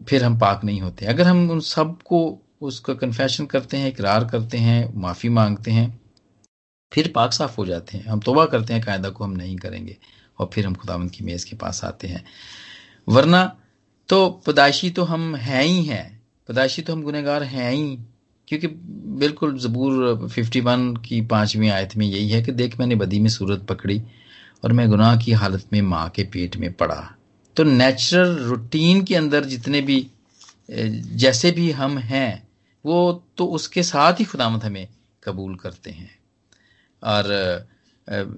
[0.09, 2.19] फिर हम पाक नहीं होते। अगर हम उन सबको
[2.61, 5.89] उसका कन्फेशन करते हैं, इकरार करते हैं, माफ़ी मांगते हैं,
[6.93, 9.97] फिर पाक साफ़ हो जाते हैं। हम तोबा करते हैं, कायदा को हम नहीं करेंगे,
[10.39, 12.25] और फिर हम खुदावंद की मेज़ के पास आते हैं।
[13.09, 13.43] वरना
[14.09, 17.99] तो पदाशी तो हम हैं ही हैं। पदाशी तो हम गुनहगार हैं ही।
[18.49, 18.67] क्योंकि
[19.21, 23.63] बिल्कुल जबूर 51 की पांचवी आयत में यही है कि देख मैंने बदी में सूरत
[23.63, 24.03] पकड़ी
[24.65, 27.15] और मैं गुनाह की हालत में माँ के पेट में पड़ा।
[27.57, 30.07] तो नेचुरल रूटीन के अंदर जितने भी
[30.71, 32.49] जैसे भी हम हैं,
[32.85, 34.89] वो तो उसके साथ ही खुदामत हमें
[35.25, 36.19] कबूल करते हैं।
[37.03, 37.67] और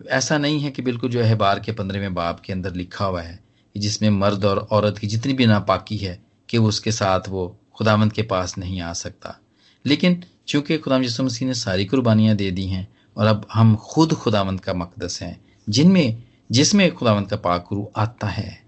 [0.08, 3.47] ऐसा नहीं है कि बिल्कुल जो अहबार के पंद्रहवें बाप के अंदर लिखा हुआ है।
[3.74, 8.22] जिसमें मर्द और औरत की जितनी भी नापाकी है, कि उसके साथ वो खुदामंद के
[8.24, 9.38] पास नहीं आ सकता।
[9.84, 14.12] लेकिन चूँकि खुदाम यसु मसीह ने सारी कुर्बानियाँ दे दी हैं, और अब हम खुद
[14.14, 18.58] खुदावंत का मकदस हैं, जिनमें, जिसमें खुदावंत का पाकुरु आता है,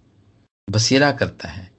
[0.68, 1.70] बसेरा करता है।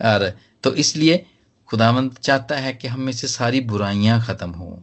[0.00, 0.32] और
[0.64, 1.24] तो इसलिए
[1.68, 4.76] खुदावंत चाहता है कि हम में से सारी बुराइयाँ खत्म हों,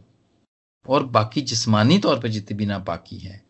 [0.86, 3.42] और बाकी जिस्मानी तौर पर जितनी भी नापाकी है।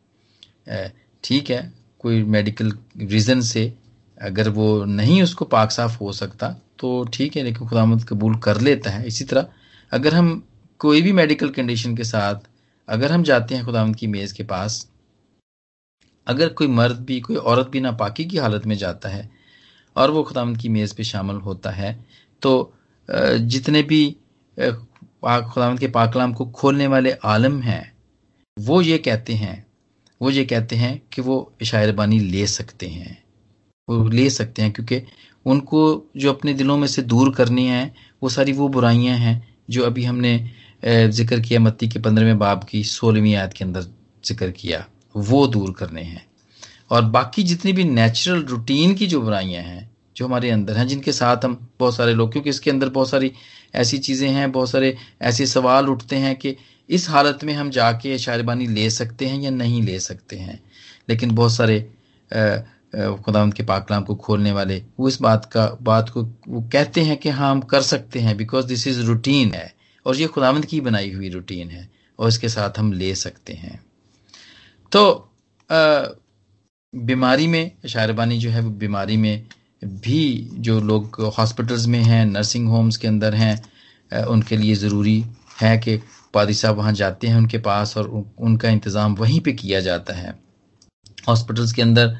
[1.24, 3.72] ठीक है, कोई मेडिकल रीज़न से
[4.18, 8.60] अगर वो नहीं उसको पाक साफ़ हो सकता तो ठीक है, लेकिन खुदामद कबूल कर
[8.60, 9.46] लेता है। इसी तरह,
[9.92, 10.42] अगर हम
[10.80, 12.48] कोई भी मेडिकल कंडीशन के साथ,
[12.88, 14.86] अगर हम जाते हैं खुदामद की मेज़ के पास,
[16.26, 19.28] अगर कोई मर्द भी, कोई औरत भी नापाकी की हालत में जाता है,
[19.96, 21.92] और वो खुदामद की मेज़ पे शामिल होता है
[22.42, 22.72] तो
[23.08, 24.04] जितने भी
[24.58, 27.92] खुदामद के पाकलाम को खोलने वाले आलम हैं,
[28.56, 29.64] वो ये कहते हैं,
[30.20, 33.16] वो ये कहते हैं कि वो शायरबानी ले सकते हैं।
[33.90, 35.02] ले सकते हैं, क्योंकि
[35.46, 35.80] उनको
[36.16, 40.04] जो अपने दिलों में से दूर करनी है, वो सारी वो बुराइयाँ हैं जो अभी
[40.04, 40.38] हमने
[40.82, 43.82] ज़िक्र किया मत्ती के पंद्रहवें बाब की, सोलहवीं आयत के अंदर
[44.24, 46.26] ज़िक्र किया। वो दूर करने हैं।
[46.90, 51.12] और बाकी जितनी भी नेचुरल रूटीन की जो बुराइयाँ हैं, जो हमारे अंदर हैं, जिनके
[51.12, 53.32] साथ हम बहुत सारे लोग, क्योंकि इसके अंदर बहुत सारी
[53.74, 56.54] ऐसी चीज़ें हैं, बहुत सारे ऐसे सवाल उठते हैं कि
[56.88, 60.60] इस हालत में हम जाके शायरबानी ले सकते हैं या नहीं ले सकते हैं।
[61.08, 61.78] लेकिन बहुत सारे
[62.92, 67.16] खुदावंत के पाकलाम को खोलने वाले, वो इस बात का, बात को, वो कहते हैं
[67.16, 69.72] कि हाँ हम कर सकते हैं बिकॉज़ दिस इज़ रूटीन है,
[70.06, 73.80] और ये खुदावंत की बनाई हुई रूटीन है, और इसके साथ हम ले सकते हैं।
[74.92, 75.30] तो
[76.94, 79.46] बीमारी में, शायरबानी जो है, वो बीमारी में
[79.82, 85.24] भी जो लोग हॉस्पिटल्स में हैं नर्सिंग होम्स के अंदर हैं उनके लिए ज़रूरी
[85.60, 85.96] है कि
[86.34, 90.38] पादी साहब वहाँ जाते हैं उनके पास, और उनका इंतज़ाम वहीं पे किया जाता है।
[91.28, 92.16] हॉस्पिटल्स के अंदर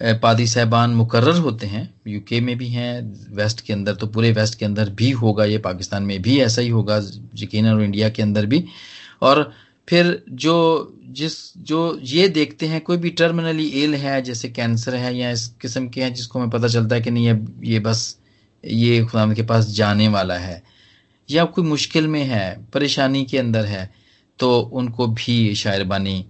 [0.00, 4.58] पादी साहबान मुकर्र होते हैं यूके में भी हैं वेस्ट के अंदर तो पूरे वेस्ट
[4.58, 6.96] के अंदर भी होगा ये, पाकिस्तान में भी ऐसा ही होगा
[7.36, 8.64] यकीन और इंडिया के अंदर भी।
[9.22, 9.52] और
[9.88, 15.16] फिर जो, जिस, जो ये देखते हैं, कोई भी टर्मिनली इल है, जैसे कैंसर है,
[15.16, 18.18] या इस किस्म के हैं, जिसको हमें पता चलता है कि नहीं, अब ये बस,
[18.64, 20.62] ये खुदा के पास जाने वाला है।
[21.28, 23.90] या कोई मुश्किल में है, परेशानी के अंदर है
[24.38, 26.24] तो उनको भी शायरबानी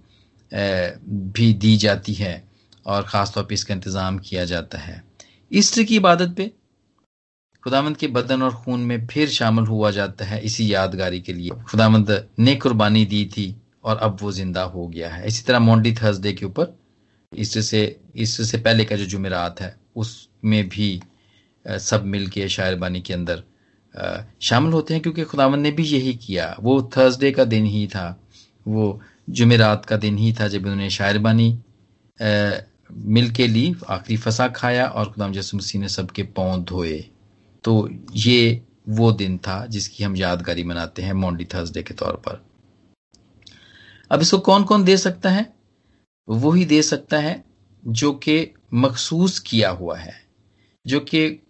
[0.51, 2.44] भी दी जाती है।
[2.85, 5.03] और ख़ास तौर पर इसका इंतज़ाम किया जाता है।
[5.51, 6.51] ईस्टर की इबादत पे
[7.63, 11.49] खुदामंद के बदन और खून में फिर शामिल हुआ जाता है इसी यादगारी के लिए।
[11.69, 15.93] खुदामंद ने कुर्बानी दी थी और अब वो ज़िंदा हो गया है। इसी तरह मोंडी
[15.93, 16.75] थर्सडे के ऊपर
[17.31, 17.81] ईस्टर से
[18.17, 21.01] ईस्टर से पहले का जो जुमेरात है, उसमें भी
[21.65, 23.43] सब मिल के शायरबानी के अंदर
[24.41, 28.07] शामिल होते हैं क्योंकि खुदावंद ने भी यही किया। वो थर्सडे का दिन ही था।
[28.65, 31.49] वो जुमेरात का दिन ही था जब उन्होंने शायरबानी
[32.89, 36.97] मिल के ली, आखिरी फसा खाया और खुदाम यसु मसीह ने सबके पाँव धोए।
[37.63, 42.43] तो ये वो दिन था जिसकी हम यादगारी मनाते हैं मोंडी थर्सडे के तौर पर।
[44.11, 45.53] अब इसको कौन कौन दे सकता है?
[46.27, 47.43] वो ही दे सकता है
[47.87, 50.13] जो कि मखसूस किया हुआ है,
[50.85, 51.41] जो कि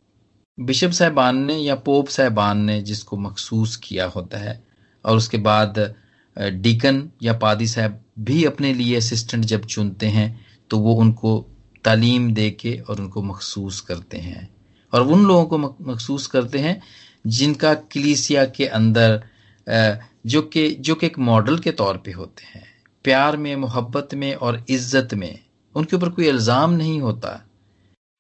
[0.60, 4.63] बिशप साहबान ने या पोप साहबान ने जिसको मखसूस किया होता है
[5.06, 5.80] और उसके बाद
[6.38, 11.39] डीकन या पादी साहब भी अपने लिए असिस्टेंट जब चुनते हैं तो वो उनको
[11.86, 14.49] तालीम दे के और उनको मखसूस करते हैं।
[14.93, 16.82] और उन लोगों को मखसूस करते हैं
[17.28, 19.21] जिनका कलीसिया के अंदर
[20.25, 22.63] जो कि जो कि एक मॉडल के तौर पे होते हैं।
[23.06, 25.39] प्यार में, मोहब्बत में और इज़्ज़त में
[25.75, 27.41] उनके ऊपर कोई इल्ज़ाम नहीं होता।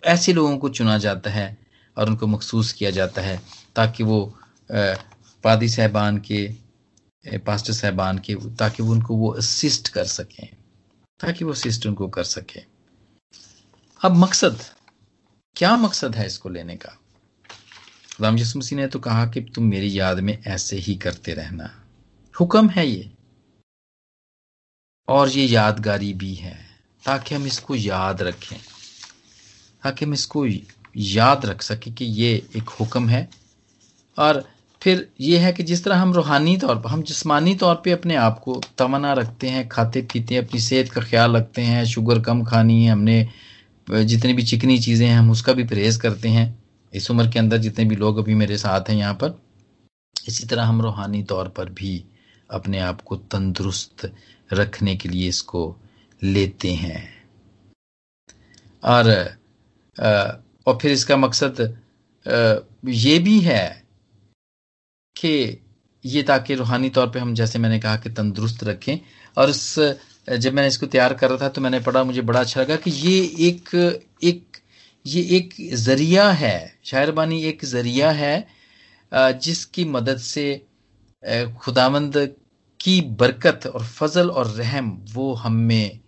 [0.03, 1.57] ऐसे लोगों को चुना जाता है
[1.97, 3.39] और उनको मखसूस किया जाता है
[3.75, 4.21] ताकि वो
[4.69, 6.47] पादी साहबान के
[7.45, 10.47] पास्टर साहबान के, ताकि वो उनको वो असिस्ट कर सकें।
[11.19, 12.63] ताकि वो सिस्टम को कर सके।
[14.01, 14.63] अब मकसद,
[15.55, 16.99] क्या मकसद है इसको लेने का?
[18.21, 21.85] राम मसीह ने तो कहा कि तुम मेरी याद में ऐसे ही करते रहना।
[22.39, 23.11] हुक्म है ये।
[25.07, 28.59] और ये यादगारी भी है, ताकि हम इसको याद रखें।
[29.83, 30.47] ताकि हम इसको
[30.97, 33.29] याद रख सके कि ये एक हुक्म है।
[34.19, 34.54] और
[34.85, 38.15] फिर ये है कि जिस तरह हम रूहानी तौर पर, हम जिस्मानी तौर पे अपने
[38.15, 42.19] आप को तमन्ना रखते हैं, खाते पीते हैं, अपनी सेहत का ख्याल रखते हैं, शुगर
[42.21, 46.45] कम खानी है, हमने जितनी भी चिकनी चीज़ें हैं, हम उसका भी परहेज़ करते हैं।
[46.93, 49.33] इस उम्र के अंदर जितने भी लोग अभी मेरे साथ हैं यहाँ पर,
[50.27, 52.03] इसी तरह हम रूहानी तौर पर भी
[52.49, 54.11] अपने आप को तंदुरुस्त
[54.53, 55.63] रखने के लिए इसको
[56.21, 57.03] लेते हैं।
[58.83, 59.09] और
[60.67, 61.77] और फिर इसका मकसद
[62.85, 63.84] ये भी है
[65.15, 65.61] कि
[66.05, 68.97] ये ताकि रूहानी तौर पे हम जैसे मैंने कहा कि तंदुरुस्त रखें।
[69.37, 69.75] और इस,
[70.27, 72.91] जब मैंने इसको तैयार कर रहा था तो मैंने पढ़ा, मुझे बड़ा अच्छा लगा कि
[72.91, 73.73] ये एक
[74.23, 74.57] एक,
[75.05, 78.47] ये एक ज़रिया है, शायरबानी एक ज़रिया है
[79.11, 80.61] जिसकी मदद से
[81.59, 82.17] खुदामंद
[82.79, 85.99] की बरकत और फजल और रहम वो हम में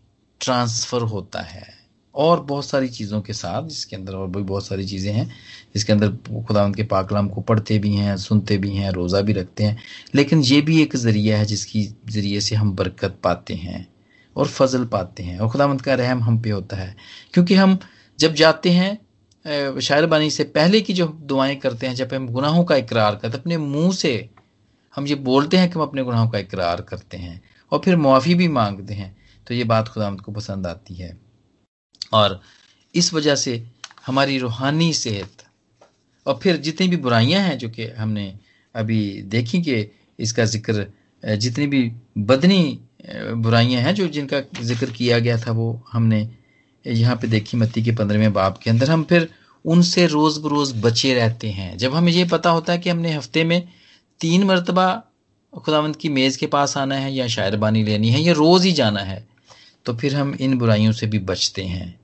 [0.41, 1.76] ट्रांसफ़र होता है।
[2.17, 5.27] और बहुत सारी चीज़ों के साथ जिसके अंदर और भी बहुत सारी चीज़ें हैं,
[5.75, 6.10] जिसके अंदर
[6.43, 9.77] खुदा उनके पाकलाम को पढ़ते भी हैं, सुनते भी हैं, रोज़ा भी रखते हैं।
[10.15, 13.88] लेकिन ये भी एक ज़रिया है जिसकी ज़रिए से हम बरकत पाते हैं
[14.36, 16.95] और फजल पाते हैं। और खुदावंत का रहम हम पे होता है।
[17.34, 17.77] क्योंकि हम
[18.19, 18.97] जब जाते हैं
[19.80, 23.58] शायरबानी से पहले की जो दुआएँ करते हैं, जब हम गुनाहों का इकरार करते अपने
[23.58, 24.30] मुँह से
[24.93, 28.36] हम ये बोलते हैं कि हम अपने गुनाहों का इकरार करते हैं और फिर मुआफ़ी
[28.36, 29.15] भी मांगते हैं
[29.47, 31.26] तो ये बात खुदावंत को पसंद आती है।
[32.12, 32.39] और
[32.96, 33.62] इस वजह से
[34.06, 35.43] हमारी रूहानी सेहत,
[36.26, 38.34] और फिर जितनी भी बुराइयाँ हैं जो कि हमने
[38.76, 39.86] अभी देखी कि
[40.20, 40.88] इसका ज़िक्र
[41.24, 42.80] जितनी भी बदनी
[43.38, 46.28] बुराइयाँ हैं जो जिनका ज़िक्र किया गया था वो हमने
[46.86, 49.30] यहाँ पे देखी मत्ती के पंद्रहवें बाप के अंदर, हम फिर
[49.65, 53.43] उनसे रोज़ बरोज़ बचे रहते हैं। जब हमें ये पता होता है कि हमने हफ़्ते
[53.43, 53.67] में
[54.22, 54.88] तीन मरतबा
[55.54, 59.02] खुदावंत की मेज़ के पास आना है या शायरबानी लेनी है या रोज़ ही जाना
[59.02, 59.26] है
[59.88, 62.00] तो फिर हम इन बुराइयों से भी बचते हैं।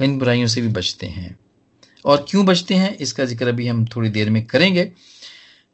[0.00, 1.38] इन बुराइयों से भी बचते हैं।
[2.04, 4.92] और क्यों बचते हैं, इसका ज़िक्र अभी हम थोड़ी देर में करेंगे।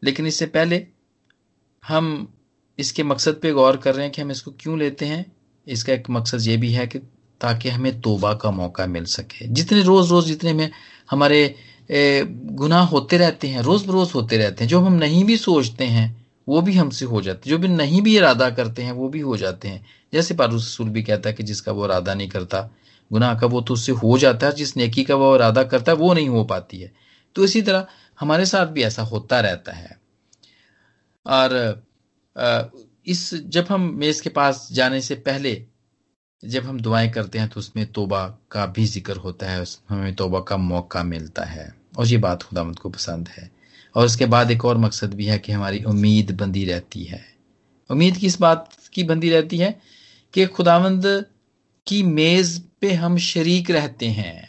[0.04, 0.86] लेकिन इससे पहले
[1.88, 2.32] हम
[2.78, 5.32] इसके मकसद पे गौर कर रहे हैं कि हम इसको क्यों लेते हैं।
[5.68, 6.98] इसका एक मकसद ये भी है कि
[7.40, 10.70] ताकि हमें तोबा का मौका मिल सके। जितने रोज़ रोज़ जितने में
[11.10, 11.54] हमारे
[11.90, 16.23] गुनाह होते रहते हैं रोज़ बरोज़ होते रहते हैं, जो हम नहीं भी सोचते हैं
[16.46, 19.36] वो भी हमसे हो जाते, जो भी नहीं भी इरादा करते हैं, वो भी हो
[19.36, 22.60] जाते हैं। जैसे पारूस रसूल भी कहता है कि जिसका वो इरादा नहीं करता,
[23.10, 25.98] गुनाह का वो तो उससे हो जाता है जिस नेकी का वो इरादा करता है,
[25.98, 26.92] वो नहीं हो पाती है।
[27.36, 27.86] तो इसी तरह
[28.20, 29.98] हमारे साथ भी ऐसा होता रहता है।
[31.26, 31.82] और
[33.06, 35.62] इस, जब हम मेज के पास जाने से पहले
[36.42, 40.40] जब हम दुआएँ करते हैं तो उसमें तोबा का भी ज़िक्र होता है हमें तोबा
[40.40, 43.50] का मौका मिलता है। और ये बात खुदामद को पसंद है।
[43.94, 47.24] और उसके बाद एक और मकसद भी है कि हमारी उम्मीद बंदी रहती है।
[47.90, 49.80] उम्मीद किस बात की बंदी रहती है
[50.34, 51.04] कि खुदावंद
[51.86, 54.48] की मेज पे हम शरीक रहते हैं।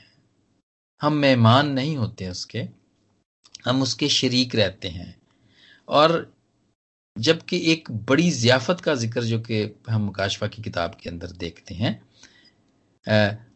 [1.02, 2.68] हम मेहमान नहीं होते उसके,
[3.66, 5.16] हम उसके शरीक रहते हैं।
[5.88, 6.34] और
[7.16, 11.76] जबकि एक बड़ी जियाफत का ज़िक्र जो कि हम काशफा की किताब के अंदर देखते
[11.76, 12.00] हैं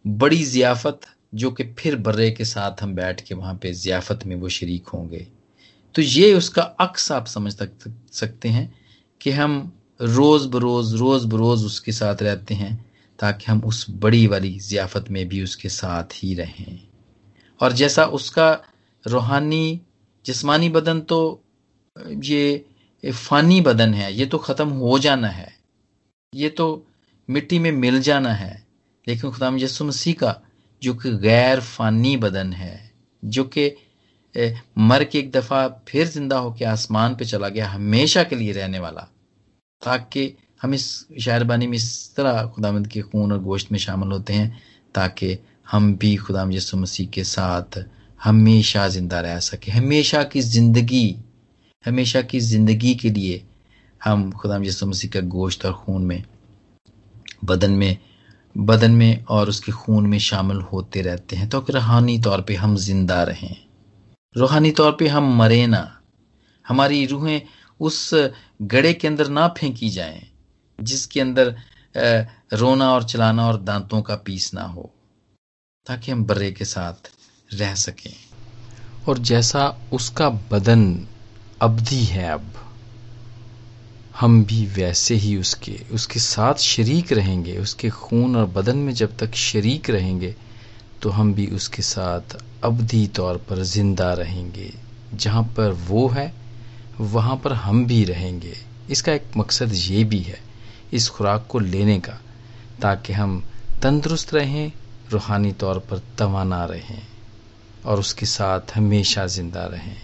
[0.07, 1.01] बड़ी जियाफत
[1.35, 4.87] जो कि फिर बर्रे के साथ हम बैठ के वहाँ पे जियाफत में वो शरीक
[4.87, 5.27] होंगे।
[5.95, 8.73] तो ये उसका अक्स आप समझ सकते हैं
[9.21, 9.71] कि हम
[10.01, 12.73] रोज बरोज रोज बरोज उसके साथ रहते हैं
[13.19, 16.79] ताकि हम उस बड़ी वाली जियाफत में भी उसके साथ ही रहें।
[17.59, 18.51] और जैसा उसका
[19.05, 19.81] रूहानी,
[20.25, 21.43] जिस्मानी बदन तो
[22.23, 22.65] ये
[23.05, 25.51] फानी बदन है, ये तो ख़त्म हो जाना है।
[26.33, 26.85] ये तो
[27.29, 28.65] मिट्टी में मिल जाना है।
[29.07, 30.39] लेकिन खुदाम यसु मसीह का
[30.81, 32.91] जो कि गैर फानी बदन है,
[33.23, 33.69] जो कि
[34.79, 38.79] मर के एक दफ़ा फिर ज़िंदा होकर आसमान पे चला गया, हमेशा के लिए रहने
[38.79, 39.01] वाला,
[39.81, 40.87] ताकि हम इस
[41.21, 44.61] शायरबानी में इस तरह खुदामंद के खून और गोश्त में शामिल होते हैं,
[44.95, 45.37] ताकि
[45.71, 47.83] हम भी खुदाम यसु मसीह के साथ
[48.21, 51.15] हमेशा ज़िंदा रह सके। हमेशा की ज़िंदगी,
[51.85, 53.43] हमेशा की ज़िंदगी के लिए
[54.01, 56.23] हम खुदाम यसु मसीह का गोश्त और खून में,
[57.45, 57.97] बदन में
[58.55, 62.75] बदन में और उसके खून में शामिल होते रहते हैं। तो रूहानी तौर पे हम
[62.77, 63.55] ज़िंदा रहें
[64.35, 65.81] रूहानी तौर पे हम मरे ना।
[66.65, 67.41] हमारी रूहें
[67.79, 68.09] उस
[68.61, 70.21] गड़े के अंदर ना फेंकी जाएँ,
[70.79, 71.55] जिसके अंदर
[72.53, 74.91] रोना और चलाना और दांतों का पीस ना हो,
[75.87, 77.11] ताकि हम बर्रे के साथ
[77.49, 78.13] रह सकें।
[79.07, 80.83] और जैसा उसका बदन
[81.61, 82.51] अवधि है अब,
[84.15, 89.17] हम भी वैसे ही उसके उसके साथ शरीक रहेंगे, उसके खून और बदन में जब
[89.17, 90.35] तक शरीक रहेंगे
[91.01, 94.73] तो हम भी उसके साथ अवधि तौर पर ज़िंदा रहेंगे।
[95.13, 96.33] जहाँ पर वो है,
[97.01, 98.55] वहाँ पर हम भी रहेंगे।
[98.89, 100.39] इसका एक मकसद ये भी है,
[100.93, 102.19] इस खुराक को लेने का,
[102.81, 103.43] ताकि हम
[103.81, 104.71] तंदुरुस्त रहें,
[105.11, 107.01] रूहानी तौर पर तवाना रहें,
[107.85, 109.97] और उसके साथ हमेशा ज़िंदा रहें।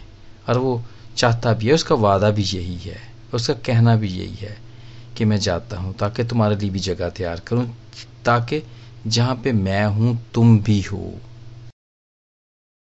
[0.49, 0.81] और वो
[1.17, 2.97] चाहता भी है, उसका वादा भी यही है,
[3.33, 4.57] उसका कहना भी यही है
[5.17, 7.67] कि मैं जाता हूँ ताकि तुम्हारे लिए भी जगह तैयार करूँ,
[8.25, 8.61] ताकि
[9.07, 11.13] जहाँ पे मैं हूँ, तुम भी हो।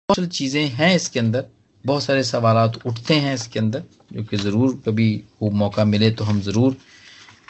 [0.08, 1.44] बहुत सारी चीज़ें हैं इसके अंदर
[1.84, 5.06] बहुत सारे सवाल उठते हैं इसके अंदर जो कि ज़रूर कभी
[5.42, 6.76] वो मौका मिले तो हम ज़रूर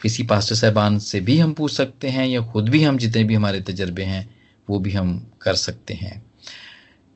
[0.03, 3.35] किसी पास्टर साहबान से भी हम पूछ सकते हैं या खुद भी हम जितने भी
[3.35, 4.29] हमारे तजर्बे हैं
[4.69, 5.11] वो भी हम
[5.43, 6.23] कर सकते हैं।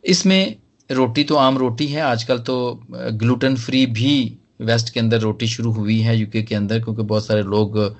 [0.04, 0.56] इसमें
[0.90, 2.56] रोटी तो आम रोटी है आजकल तो
[2.92, 4.14] ग्लूटन फ्री भी
[4.60, 7.90] वेस्ट के अंदर रोटी शुरू हुई है यूके के अंदर क्योंकि बहुत सारे लोग आ,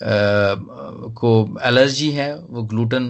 [0.00, 3.08] को एलर्जी है वो ग्लूटन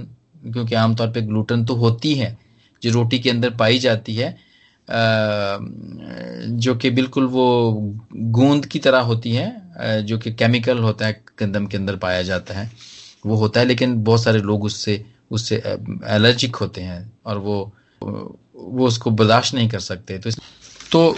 [0.52, 2.43] क्योंकि आमतौर पे ग्लूटन तो होती है
[2.84, 4.36] जो रोटी के अंदर पाई जाती है
[6.58, 7.46] जो कि बिल्कुल वो
[8.38, 12.54] गूंद की तरह होती है जो कि केमिकल होता है, गंदम के अंदर पाया जाता
[12.54, 12.70] है,
[13.26, 17.56] वो होता है, लेकिन बहुत सारे लोग उससे उससे एलर्जिक होते हैं और वो
[18.02, 20.30] वो उसको बर्दाश्त नहीं कर सकते। तो
[20.92, 21.16] तो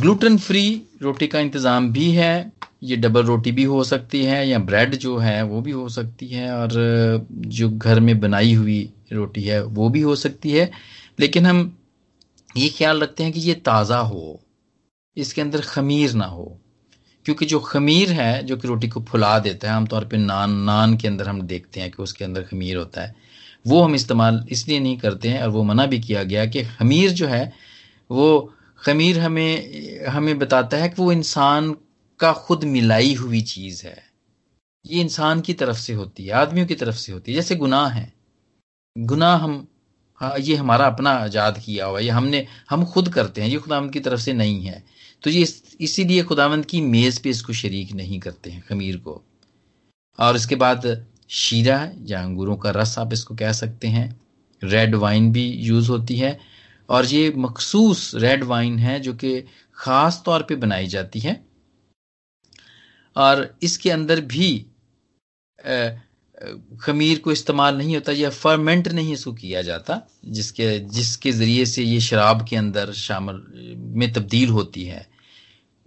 [0.00, 0.64] ग्लूटेन फ्री
[1.02, 5.16] रोटी का इंतज़ाम भी है ये डबल रोटी भी हो सकती है या ब्रेड जो
[5.18, 9.88] है, वो भी हो सकती है और जो घर में बनाई हुई रोटी है, वो
[9.88, 10.70] भी हो सकती है।
[11.20, 11.76] लेकिन हम
[12.56, 14.40] ये ख्याल रखते हैं कि ये ताज़ा हो,
[15.16, 16.56] इसके अंदर खमीर ना हो।
[17.26, 20.96] क्योंकि जो खमीर है, जो कि रोटी को फुला देता है, आमतौर पर नान नान
[20.96, 23.14] के अंदर हम देखते हैं कि उसके अंदर खमीर होता है।
[23.66, 27.10] वो हम इस्तेमाल इसलिए नहीं करते हैं और वो मना भी किया गया कि खमीर
[27.10, 27.52] जो है,
[28.10, 31.74] वो खमीर हमें हमें बताता है कि वो इंसान
[32.20, 34.04] का खुद मिलाई हुई चीज़ है।
[34.86, 37.88] ये इंसान की तरफ़ से होती है, आदमियों की तरफ़ से होती है। जैसे गुनाह
[37.88, 38.12] है।
[38.98, 39.68] गुनाह हम
[40.20, 43.92] हाँ ये हमारा अपना आज़ाद किया हुआ ये हमने, हम खुद करते हैं। ये खुदावंद
[43.92, 44.84] की तरफ़ से नहीं है।
[45.22, 45.46] तो ये
[45.80, 49.22] इसीलिए खुदावंद की मेज पे इसको शरीक नहीं करते हैं, खमीर को।
[50.18, 54.20] और इसके बाद शीरा, या अंगूरों का रस आप इसको कह सकते हैं।
[54.64, 56.40] रेड वाइन भी यूज़ होती है।
[56.88, 61.46] और ये मखसूस रेड वाइन है, जो कि खास तौर पे बनाई जाती है।
[63.16, 64.48] और इसके अंदर भी
[66.80, 71.82] खमीर को इस्तेमाल नहीं होता, या फर्मेंट नहीं इसको किया जाता, जिसके जिसके ज़रिए से
[71.82, 73.42] ये शराब के अंदर शामिल,
[73.96, 75.06] में तब्दील होती है।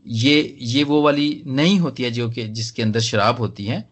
[0.06, 3.88] ये ये वो वाली नहीं होती है जो कि, जिसके अंदर शराब होती है।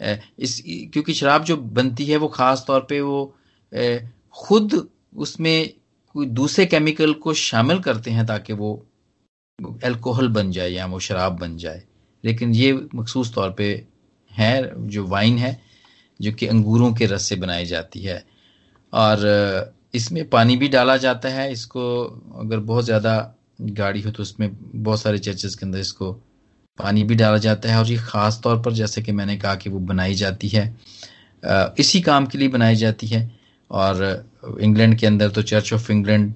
[0.00, 0.62] इस,
[0.92, 3.34] क्योंकि शराब जो बनती है वो ख़ास तौर पे वो
[4.36, 5.68] खुद उसमें
[6.14, 8.70] कोई दूसरे केमिकल को शामिल करते हैं ताकि वो
[9.84, 11.82] एल्कोहल बन जाए या वो शराब बन जाए।
[12.24, 13.66] लेकिन ये मखसूस तौर पे
[14.30, 15.60] है, जो वाइन है,
[16.20, 18.24] जो कि अंगूरों के रस से बनाई जाती है।
[18.92, 22.04] और इसमें पानी भी डाला जाता है, इसको
[22.40, 26.12] अगर बहुत ज़्यादा गाड़ी हो तो उसमें बहुत सारे चर्चेस के अंदर इसको
[26.78, 29.70] पानी भी डाला जाता है। और ये ख़ास तौर पर जैसे कि मैंने कहा कि
[29.70, 30.66] वो बनाई जाती है
[31.78, 33.30] इसी काम के लिए बनाई जाती है।
[33.70, 34.02] और
[34.60, 36.32] इंग्लैंड के अंदर तो चर्च ऑफ़ इंग्लैंड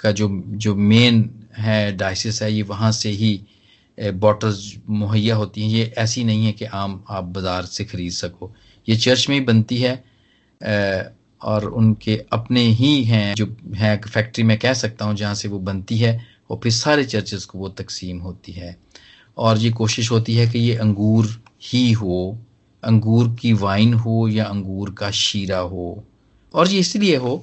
[0.00, 3.40] का जो जो मेन है डाइसिस है, ये वहाँ से ही
[4.00, 8.50] बॉटल्स मुहैया होती हैं। ये ऐसी नहीं है कि आम आप बाज़ार से ख़रीद सको।
[8.88, 9.94] ये चर्च में ही बनती है
[11.40, 15.58] और उनके अपने ही हैं, जो है फैक्ट्री में कह सकता हूँ, जहाँ से वो
[15.60, 16.20] बनती है,
[16.50, 18.76] और फिर सारे चर्चेस को वो तकसीम होती है।
[19.38, 21.26] और ये कोशिश होती है कि ये अंगूर
[21.62, 22.38] ही हो,
[22.82, 26.04] अंगूर की वाइन हो या अंगूर का शीरा हो।
[26.54, 27.42] और ये इसलिए हो,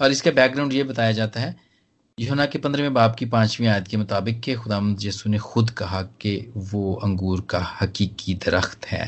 [0.00, 1.56] और इसका बैकग्राउंड ये बताया जाता है
[2.20, 6.02] यूना के पंद्रहवें बाप की पांचवीं आयत के मुताबिक के खुदा यसु ने खुद कहा
[6.02, 9.06] कि वो अंगूर का हकीकी दरख्त है।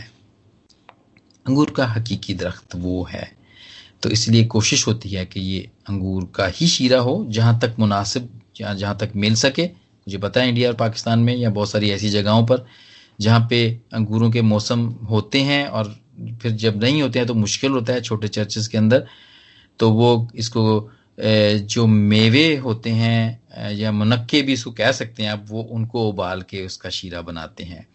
[1.47, 3.33] अंगूर का हकीकी दरख्त वो है।
[4.03, 8.29] तो इसलिए कोशिश होती है कि ये अंगूर का ही शीरा हो, जहाँ तक मुनासिब,
[8.61, 11.91] या जहाँ तक मिल सके। मुझे पता है इंडिया और पाकिस्तान में या बहुत सारी
[11.91, 12.65] ऐसी जगहों पर
[13.21, 15.95] जहाँ पे अंगूरों के मौसम होते हैं और
[16.43, 19.07] फिर जब नहीं होते हैं तो मुश्किल होता है छोटे चर्चेस के अंदर।
[19.79, 20.91] तो वो इसको
[21.21, 26.43] जो मेवे होते हैं या मुनक्के भी इसको कह सकते हैं आप वो उनको उबाल
[26.43, 27.87] के उसका शीरा बनाते हैं।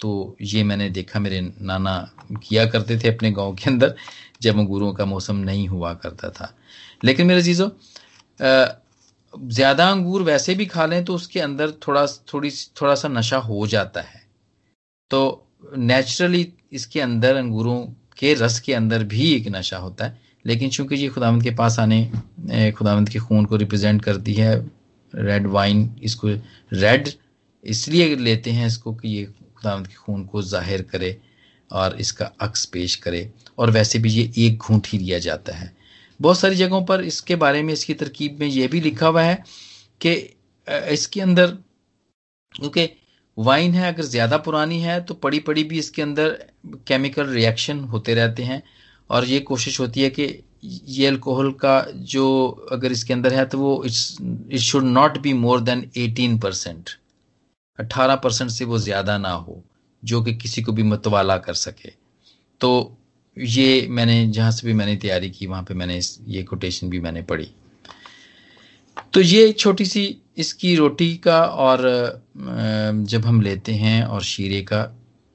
[0.00, 1.94] तो ये मैंने देखा, मेरे नाना
[2.42, 3.94] किया करते थे अपने गाँव के अंदर,
[4.42, 6.54] जब अंगूरों का मौसम नहीं हुआ करता था।
[7.04, 7.68] लेकिन मेरे चीज़ों
[9.34, 13.66] ज़्यादा अंगूर वैसे भी खा लें तो उसके अंदर थोड़ा, थोड़ी, थोड़ा सा नशा हो
[13.66, 14.22] जाता है।
[15.10, 17.78] तो नेचुरली इसके अंदर अंगूरों
[18.18, 21.78] के रस के अंदर भी एक नशा होता है। लेकिन चूँकि ये खुदावंत के पास
[21.78, 22.04] आने
[22.72, 24.54] खुदावंत के खून को रिप्रेजेंट करती है
[25.12, 26.28] रेड वाइन इसको
[26.74, 27.08] रेड
[27.64, 31.16] इसलिए लेते हैं इसको कि ये खुदावंत के खून को ज़ाहिर करे
[31.70, 33.28] और इसका अक्स पेश करे
[33.58, 35.72] और वैसे भी ये एक घूंट ही लिया जाता है।
[36.20, 39.42] बहुत सारी जगहों पर इसके बारे में, इसकी तरकीब में यह भी लिखा हुआ है
[40.00, 40.12] कि
[40.68, 41.46] इसके अंदर,
[42.54, 42.88] क्योंकि
[43.36, 46.28] वाइन है, अगर ज़्यादा पुरानी है तो पड़ी पड़ी भी इसके अंदर
[46.86, 48.62] केमिकल रिएक्शन होते रहते हैं।
[49.10, 50.26] और ये कोशिश होती है कि
[50.64, 52.26] ये अल्कोहल का जो
[52.72, 54.18] अगर इसके अंदर है तो वो it's,
[54.50, 56.90] it should not be more than 18 percent.
[57.78, 59.62] अट्ठारह परसेंट से वो ज़्यादा ना हो,
[60.02, 61.90] जो कि किसी को भी मतवाला कर सके।
[62.60, 62.96] तो
[63.36, 67.22] ये मैंने, जहाँ से भी मैंने तैयारी की, वहाँ पे मैंने ये कोटेशन भी मैंने
[67.22, 67.48] पढ़ी।
[69.14, 70.04] तो ये छोटी सी
[70.38, 71.80] इसकी रोटी का और
[72.36, 74.82] जब हम लेते हैं और शीरे का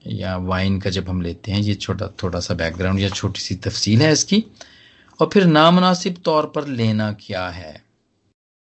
[0.07, 3.55] या वाइन का जब हम लेते हैं, ये छोटा, थोड़ा सा बैकग्राउंड या छोटी सी
[3.55, 4.43] तफसील है इसकी।
[5.21, 7.83] और फिर नामनासिब तौर पर लेना क्या है?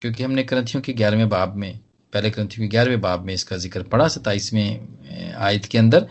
[0.00, 1.80] क्योंकि हमने ग्रंथियों के ग्यारहवें बाब में,
[2.12, 6.08] पहले ग्रंथियों के ग्यारहवें बाब में इसका ज़िक्र पढ़ा सताइसवें आयत के अंदर,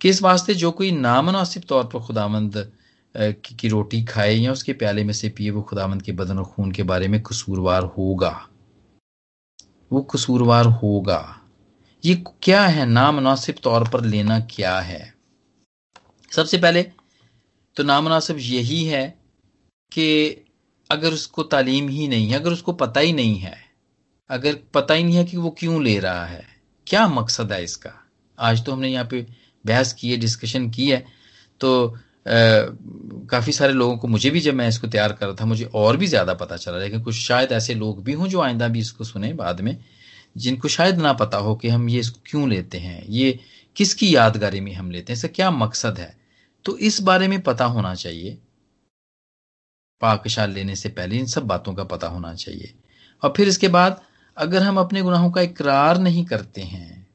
[0.00, 2.72] कि इस वास्ते जो कोई नामनासिब तौर पर खुदामंद
[3.14, 6.72] की रोटी खाए या उसके प्याले में से पिए, वो खुदामंद के बदन और खून
[6.72, 8.48] के बारे में कसूरवार होगा।
[9.92, 11.39] वो कसूरवार होगा।
[12.04, 12.84] ये क्या है?
[12.86, 15.14] नामनासिब तौर पर लेना क्या है?
[16.32, 16.82] सबसे पहले
[17.76, 19.06] तो नामनासिब यही है
[19.92, 20.46] कि
[20.90, 23.56] अगर उसको तालीम ही नहीं है, अगर उसको पता ही नहीं है,
[24.30, 26.44] अगर पता ही नहीं है कि वो क्यों ले रहा है,
[26.86, 27.92] क्या मकसद है इसका?
[28.38, 29.26] आज तो हमने यहाँ पे
[29.64, 31.04] बहस की है डिस्कशन की है
[31.60, 31.96] तो
[33.30, 35.96] काफ़ी सारे लोगों को मुझे भी जब मैं इसको तैयार कर रहा था, मुझे और
[35.96, 39.04] भी ज़्यादा पता चला, लेकिन कुछ शायद ऐसे लोग भी हों जो आइंदा भी इसको
[39.04, 39.76] सुने बाद में
[40.36, 43.40] जिनको शायद ना पता हो कि हम ये इसको क्यों लेते हैं, ये
[43.76, 46.20] किसकी यादगारी में हम लेते हैं, इसका क्या मकसद है?
[46.64, 48.38] तो इस बारे में पता होना चाहिए।
[50.00, 52.74] पाकशाल लेने से पहले इन सब बातों का पता होना चाहिए।
[53.22, 54.02] और फिर इसके बाद,
[54.36, 57.10] अगर हम अपने गुनाहों का इकरार नहीं करते हैं,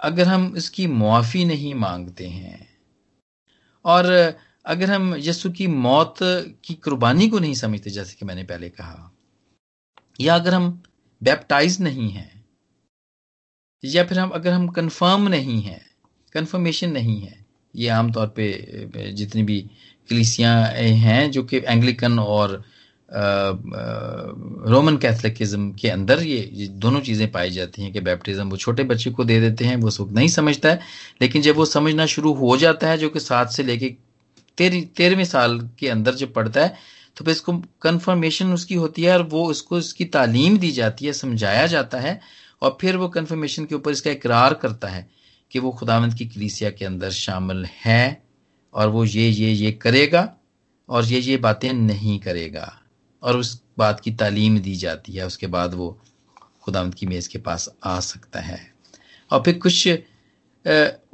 [0.00, 2.78] अगर हम इसकी मुआफ़ी नहीं मांगते हैं,
[3.84, 4.34] और
[4.66, 6.16] अगर हम यसु की मौत
[6.64, 9.12] की कुर्बानी को नहीं समझते, जैसे कि मैंने पहले कहा,
[10.20, 10.82] या अगर हम
[11.20, 12.28] बैप्टाइज नहीं है।
[13.84, 15.80] या फिर हम, अगर हम कंफर्म नहीं हैं
[16.34, 17.44] कंफर्मेशन नहीं है,
[17.74, 19.60] ये आमतौर पे जितनी भी
[20.08, 22.62] कलिसियाँ हैं, जो कि एंग्लिकन और
[24.68, 29.10] रोमन कैथलिकिज्म के अंदर ये दोनों चीज़ें पाई जाती हैं कि बैप्टिज्म वो छोटे बच्चे
[29.10, 30.80] को दे देते हैं, वो वक्त नहीं समझता है,
[31.22, 33.94] लेकिन जब वो समझना शुरू हो जाता है, जो कि सात से लेके
[34.58, 36.74] तेरह तेरहवें साल के अंदर जब पढ़ता है
[37.20, 37.52] तो फिर इसको
[37.82, 42.20] कन्फर्मेशन उसकी होती है और वो उसको इसकी तालीम दी जाती है, समझाया जाता है
[42.62, 45.06] और फिर वो कन्फर्मेशन के ऊपर इसका इकरार करता है
[45.50, 48.22] कि वो खुदावंत की कलीसिया के अंदर शामिल है
[48.74, 50.22] और वो ये ये ये करेगा
[50.88, 52.72] और ये ये बातें नहीं करेगा
[53.22, 55.90] और उस बात की तालीम दी जाती है, उसके बाद वो
[56.62, 58.60] खुदावंत की मेज़ के पास आ सकता है।
[59.30, 59.88] और फिर कुछ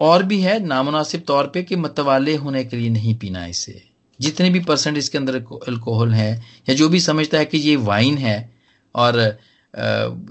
[0.01, 4.51] और भी है नामनासिब तौर पे कि मतवाले होने के लिए नहीं पीना इसे। जितने
[4.51, 5.35] भी परसेंट इसके अंदर
[5.69, 6.33] अल्कोहल है,
[6.69, 8.39] या जो भी समझता है कि ये वाइन है,
[8.95, 9.39] और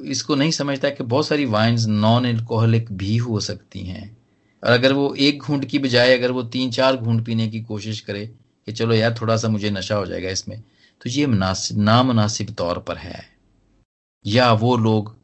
[0.06, 4.16] इसको नहीं समझता कि बहुत सारी वाइन्स नॉन अल्कोहलिक भी हो सकती हैं।
[4.64, 8.00] और अगर वो एक घूंट की बजाय अगर वो तीन चार घूंट पीने की कोशिश
[8.00, 8.26] करे
[8.68, 10.62] कि चलो यार थोड़ा सा मुझे नशा हो जाएगा इसमें
[11.02, 13.24] तो ये मुनासिब नामनासिब तौर पर है।
[14.26, 15.16] या वो लोग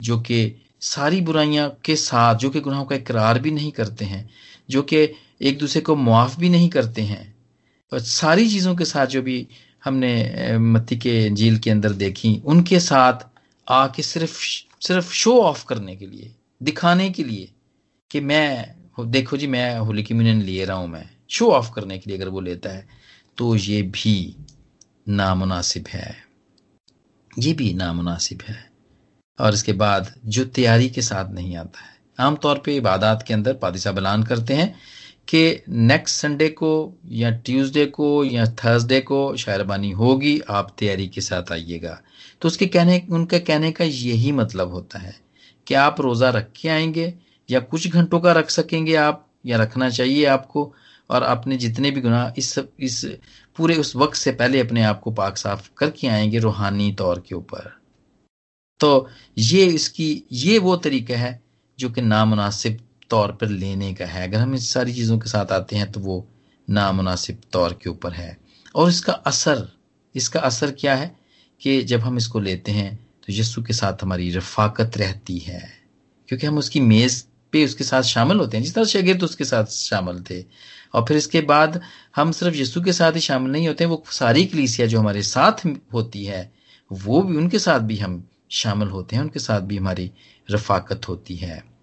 [0.00, 4.28] जो कि सारी बुराइयाँ के साथ, जो कि गुनाहों का इकरार भी नहीं करते हैं,
[4.70, 5.08] जो कि
[5.42, 7.35] एक दूसरे को मुआफ भी नहीं करते हैं
[7.92, 9.46] सारी चीज़ों के साथ जो भी
[9.84, 13.26] हमने मत्ती के झील के अंदर देखी, उनके साथ
[13.66, 14.40] आके सिर्फ़
[14.80, 17.48] सिर्फ़ शो ऑफ़ करने के लिए, दिखाने के लिए
[18.10, 21.98] कि मैं देखो जी, मैं होली की मीन ले रहा हूँ मैं। शो ऑफ़ करने
[21.98, 22.86] के लिए अगर वो लेता है
[23.38, 24.36] तो ये भी
[25.08, 26.14] नामुनासिब है।
[27.38, 28.64] ये भी नामुनासिब है।
[29.38, 33.54] और इसके बाद जो तैयारी के साथ नहीं आता है, आमतौर पे इबादत के अंदर
[33.54, 34.74] पादी बलान करते हैं
[35.28, 41.20] कि नेक्स्ट संडे को या ट्यूसडे को या थर्सडे को शायरबानी होगी, आप तैयारी के
[41.20, 42.00] साथ आइएगा।
[42.42, 45.16] तो उसके कहने, उनके कहने का यही मतलब होता है
[45.66, 47.14] कि आप रोज़ा रख के आएँगे
[47.50, 50.74] या कुछ घंटों का रख सकेंगे आप, या रखना चाहिए आपको,
[51.10, 53.04] और अपने जितने भी गुनाह इस इस
[53.56, 57.34] पूरे उस वक्त से पहले अपने आप को पाक साफ़ करके आएँगे रूहानी तौर के
[57.34, 57.76] ऊपर।
[58.80, 59.08] तो
[59.38, 61.42] ये इसकी, ये वो तरीका है
[61.78, 62.78] जो कि नामुनासिब
[63.10, 66.00] तौर पर लेने का है। अगर हम इस सारी चीज़ों के साथ आते हैं तो
[66.00, 66.26] वो
[66.70, 68.36] नामनासिब तौर के ऊपर है।
[68.74, 69.68] और इसका असर
[70.14, 71.16] इसका असर क्या है
[71.60, 75.72] कि जब हम इसको लेते हैं तो यस्सु के साथ हमारी रफाकत रहती है।
[76.28, 79.64] क्योंकि हम उसकी मेज़ पे उसके साथ शामिल होते हैं, जिस तरह शगिर्द उसके साथ
[79.64, 80.44] शामिल थे।
[80.94, 81.80] और फिर इसके बाद
[82.16, 85.66] हम सिर्फ़ यस्सु के साथ ही शामिल नहीं होते वो सारी कलीसिया जो हमारे साथ
[85.92, 86.52] होती है,
[86.92, 90.10] वो भी उनके साथ भी हम शामिल होते हैं, उनके साथ भी हमारी
[90.50, 91.75] रफाकत होती है।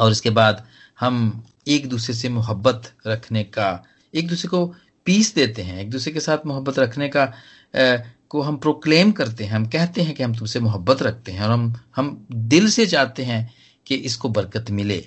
[0.00, 0.64] और इसके बाद
[1.00, 3.84] हम एक दूसरे से मोहब्बत रखने का
[4.14, 4.66] एक दूसरे को
[5.06, 7.96] पीस देते हैं एक दूसरे के साथ मोहब्बत रखने का आ,
[8.28, 11.50] को हम प्रोक्लेम करते हैं हम कहते हैं कि हम तुमसे मोहब्बत रखते हैं और
[11.50, 13.54] हम हम दिल से चाहते हैं
[13.86, 15.04] कि इसको बरकत मिले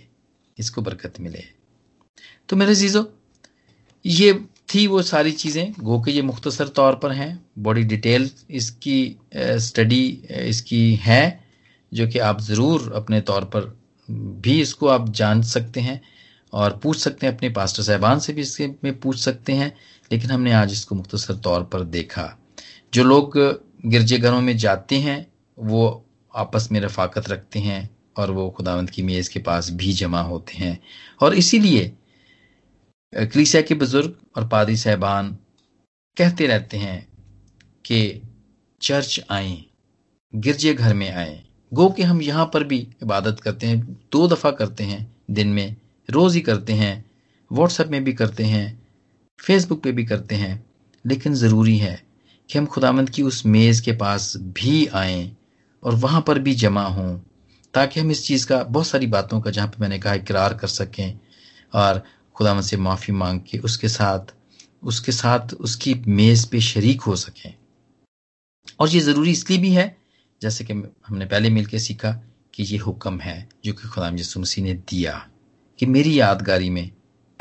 [0.58, 1.44] इसको बरकत मिले।
[2.50, 3.12] तो मेरे जीजो
[4.06, 4.34] ये
[4.74, 7.30] थी वो सारी चीज़ें। गो के ये मुख्तसर तौर पर हैं
[7.60, 11.24] बड़ी डिटेल इसकी स्टडी इसकी है
[11.92, 13.79] जो कि आप ज़रूर अपने तौर पर
[14.12, 16.01] भी इसको आप जान सकते हैं
[16.53, 19.78] और पूछ सकते हैं, अपने पास्टर साहबान से भी इसके में पूछ सकते हैं,
[20.12, 22.38] लेकिन हमने आज इसको मुख्तसर तौर पर देखा।
[22.93, 23.38] जो लोग
[23.86, 26.05] गिरजेघरों में जाते हैं, वो
[26.36, 30.57] आपस में रफाकत रखते हैं और वो खुदावंत की मेज़ के पास भी जमा होते
[30.57, 30.80] हैं।
[31.22, 31.93] और इसीलिए
[33.16, 35.38] कलीसिया के बुज़ुर्ग और पादी साहबान
[36.18, 37.07] कहते रहते हैं
[37.86, 38.22] कि
[38.82, 39.64] चर्च आए,
[40.36, 44.51] गिरजे घर में आए। गो कि हम यहाँ पर भी इबादत करते हैं, दो दफ़ा
[44.51, 45.76] करते हैं, दिन में
[46.09, 47.05] रोज़ ही करते हैं
[47.51, 48.80] व्हाट्सएप में भी करते हैं
[49.39, 50.65] फेसबुक पे भी करते हैं,
[51.05, 52.01] लेकिन ज़रूरी है
[52.49, 55.32] कि हम खुदामंद की उस मेज़ के पास भी आए
[55.84, 57.17] और वहाँ पर भी जमा हों,
[57.74, 60.67] ताकि हम इस चीज़ का बहुत सारी बातों का, जहाँ पे मैंने कहा इकरार कर
[60.67, 61.20] सकें
[61.74, 62.03] और
[62.36, 64.34] खुदा से माफ़ी मांग के उसके साथ
[64.84, 67.53] उसके साथ उसकी मेज़ पे शरीक हो सकें।
[68.80, 69.95] और ये ज़रूरी इसलिए भी है
[70.42, 70.74] जैसे कि
[71.08, 72.12] हमने पहले मिलकर सीखा
[72.54, 75.28] कि ये हुक्म है जो कि खुदाम यसु मसीह ने दिया
[75.80, 76.92] कि मेरी यादगारी में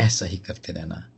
[0.00, 1.10] ऐसा ही करते रहना।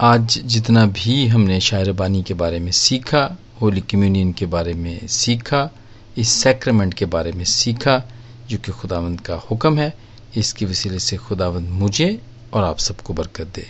[0.00, 5.70] आज जितना भी हमने शायरबानी के बारे में सीखा, होली कम्युनियन के बारे में सीखा,
[6.18, 8.02] इस सैक्रमेंट के बारे में सीखा,
[8.48, 9.98] जो कि खुदावंद का हुक्म है,
[10.36, 12.20] इसके वसीले से खुदावंद मुझे
[12.52, 13.66] और आप सबको बरकत दे।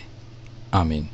[0.73, 1.09] आमीन।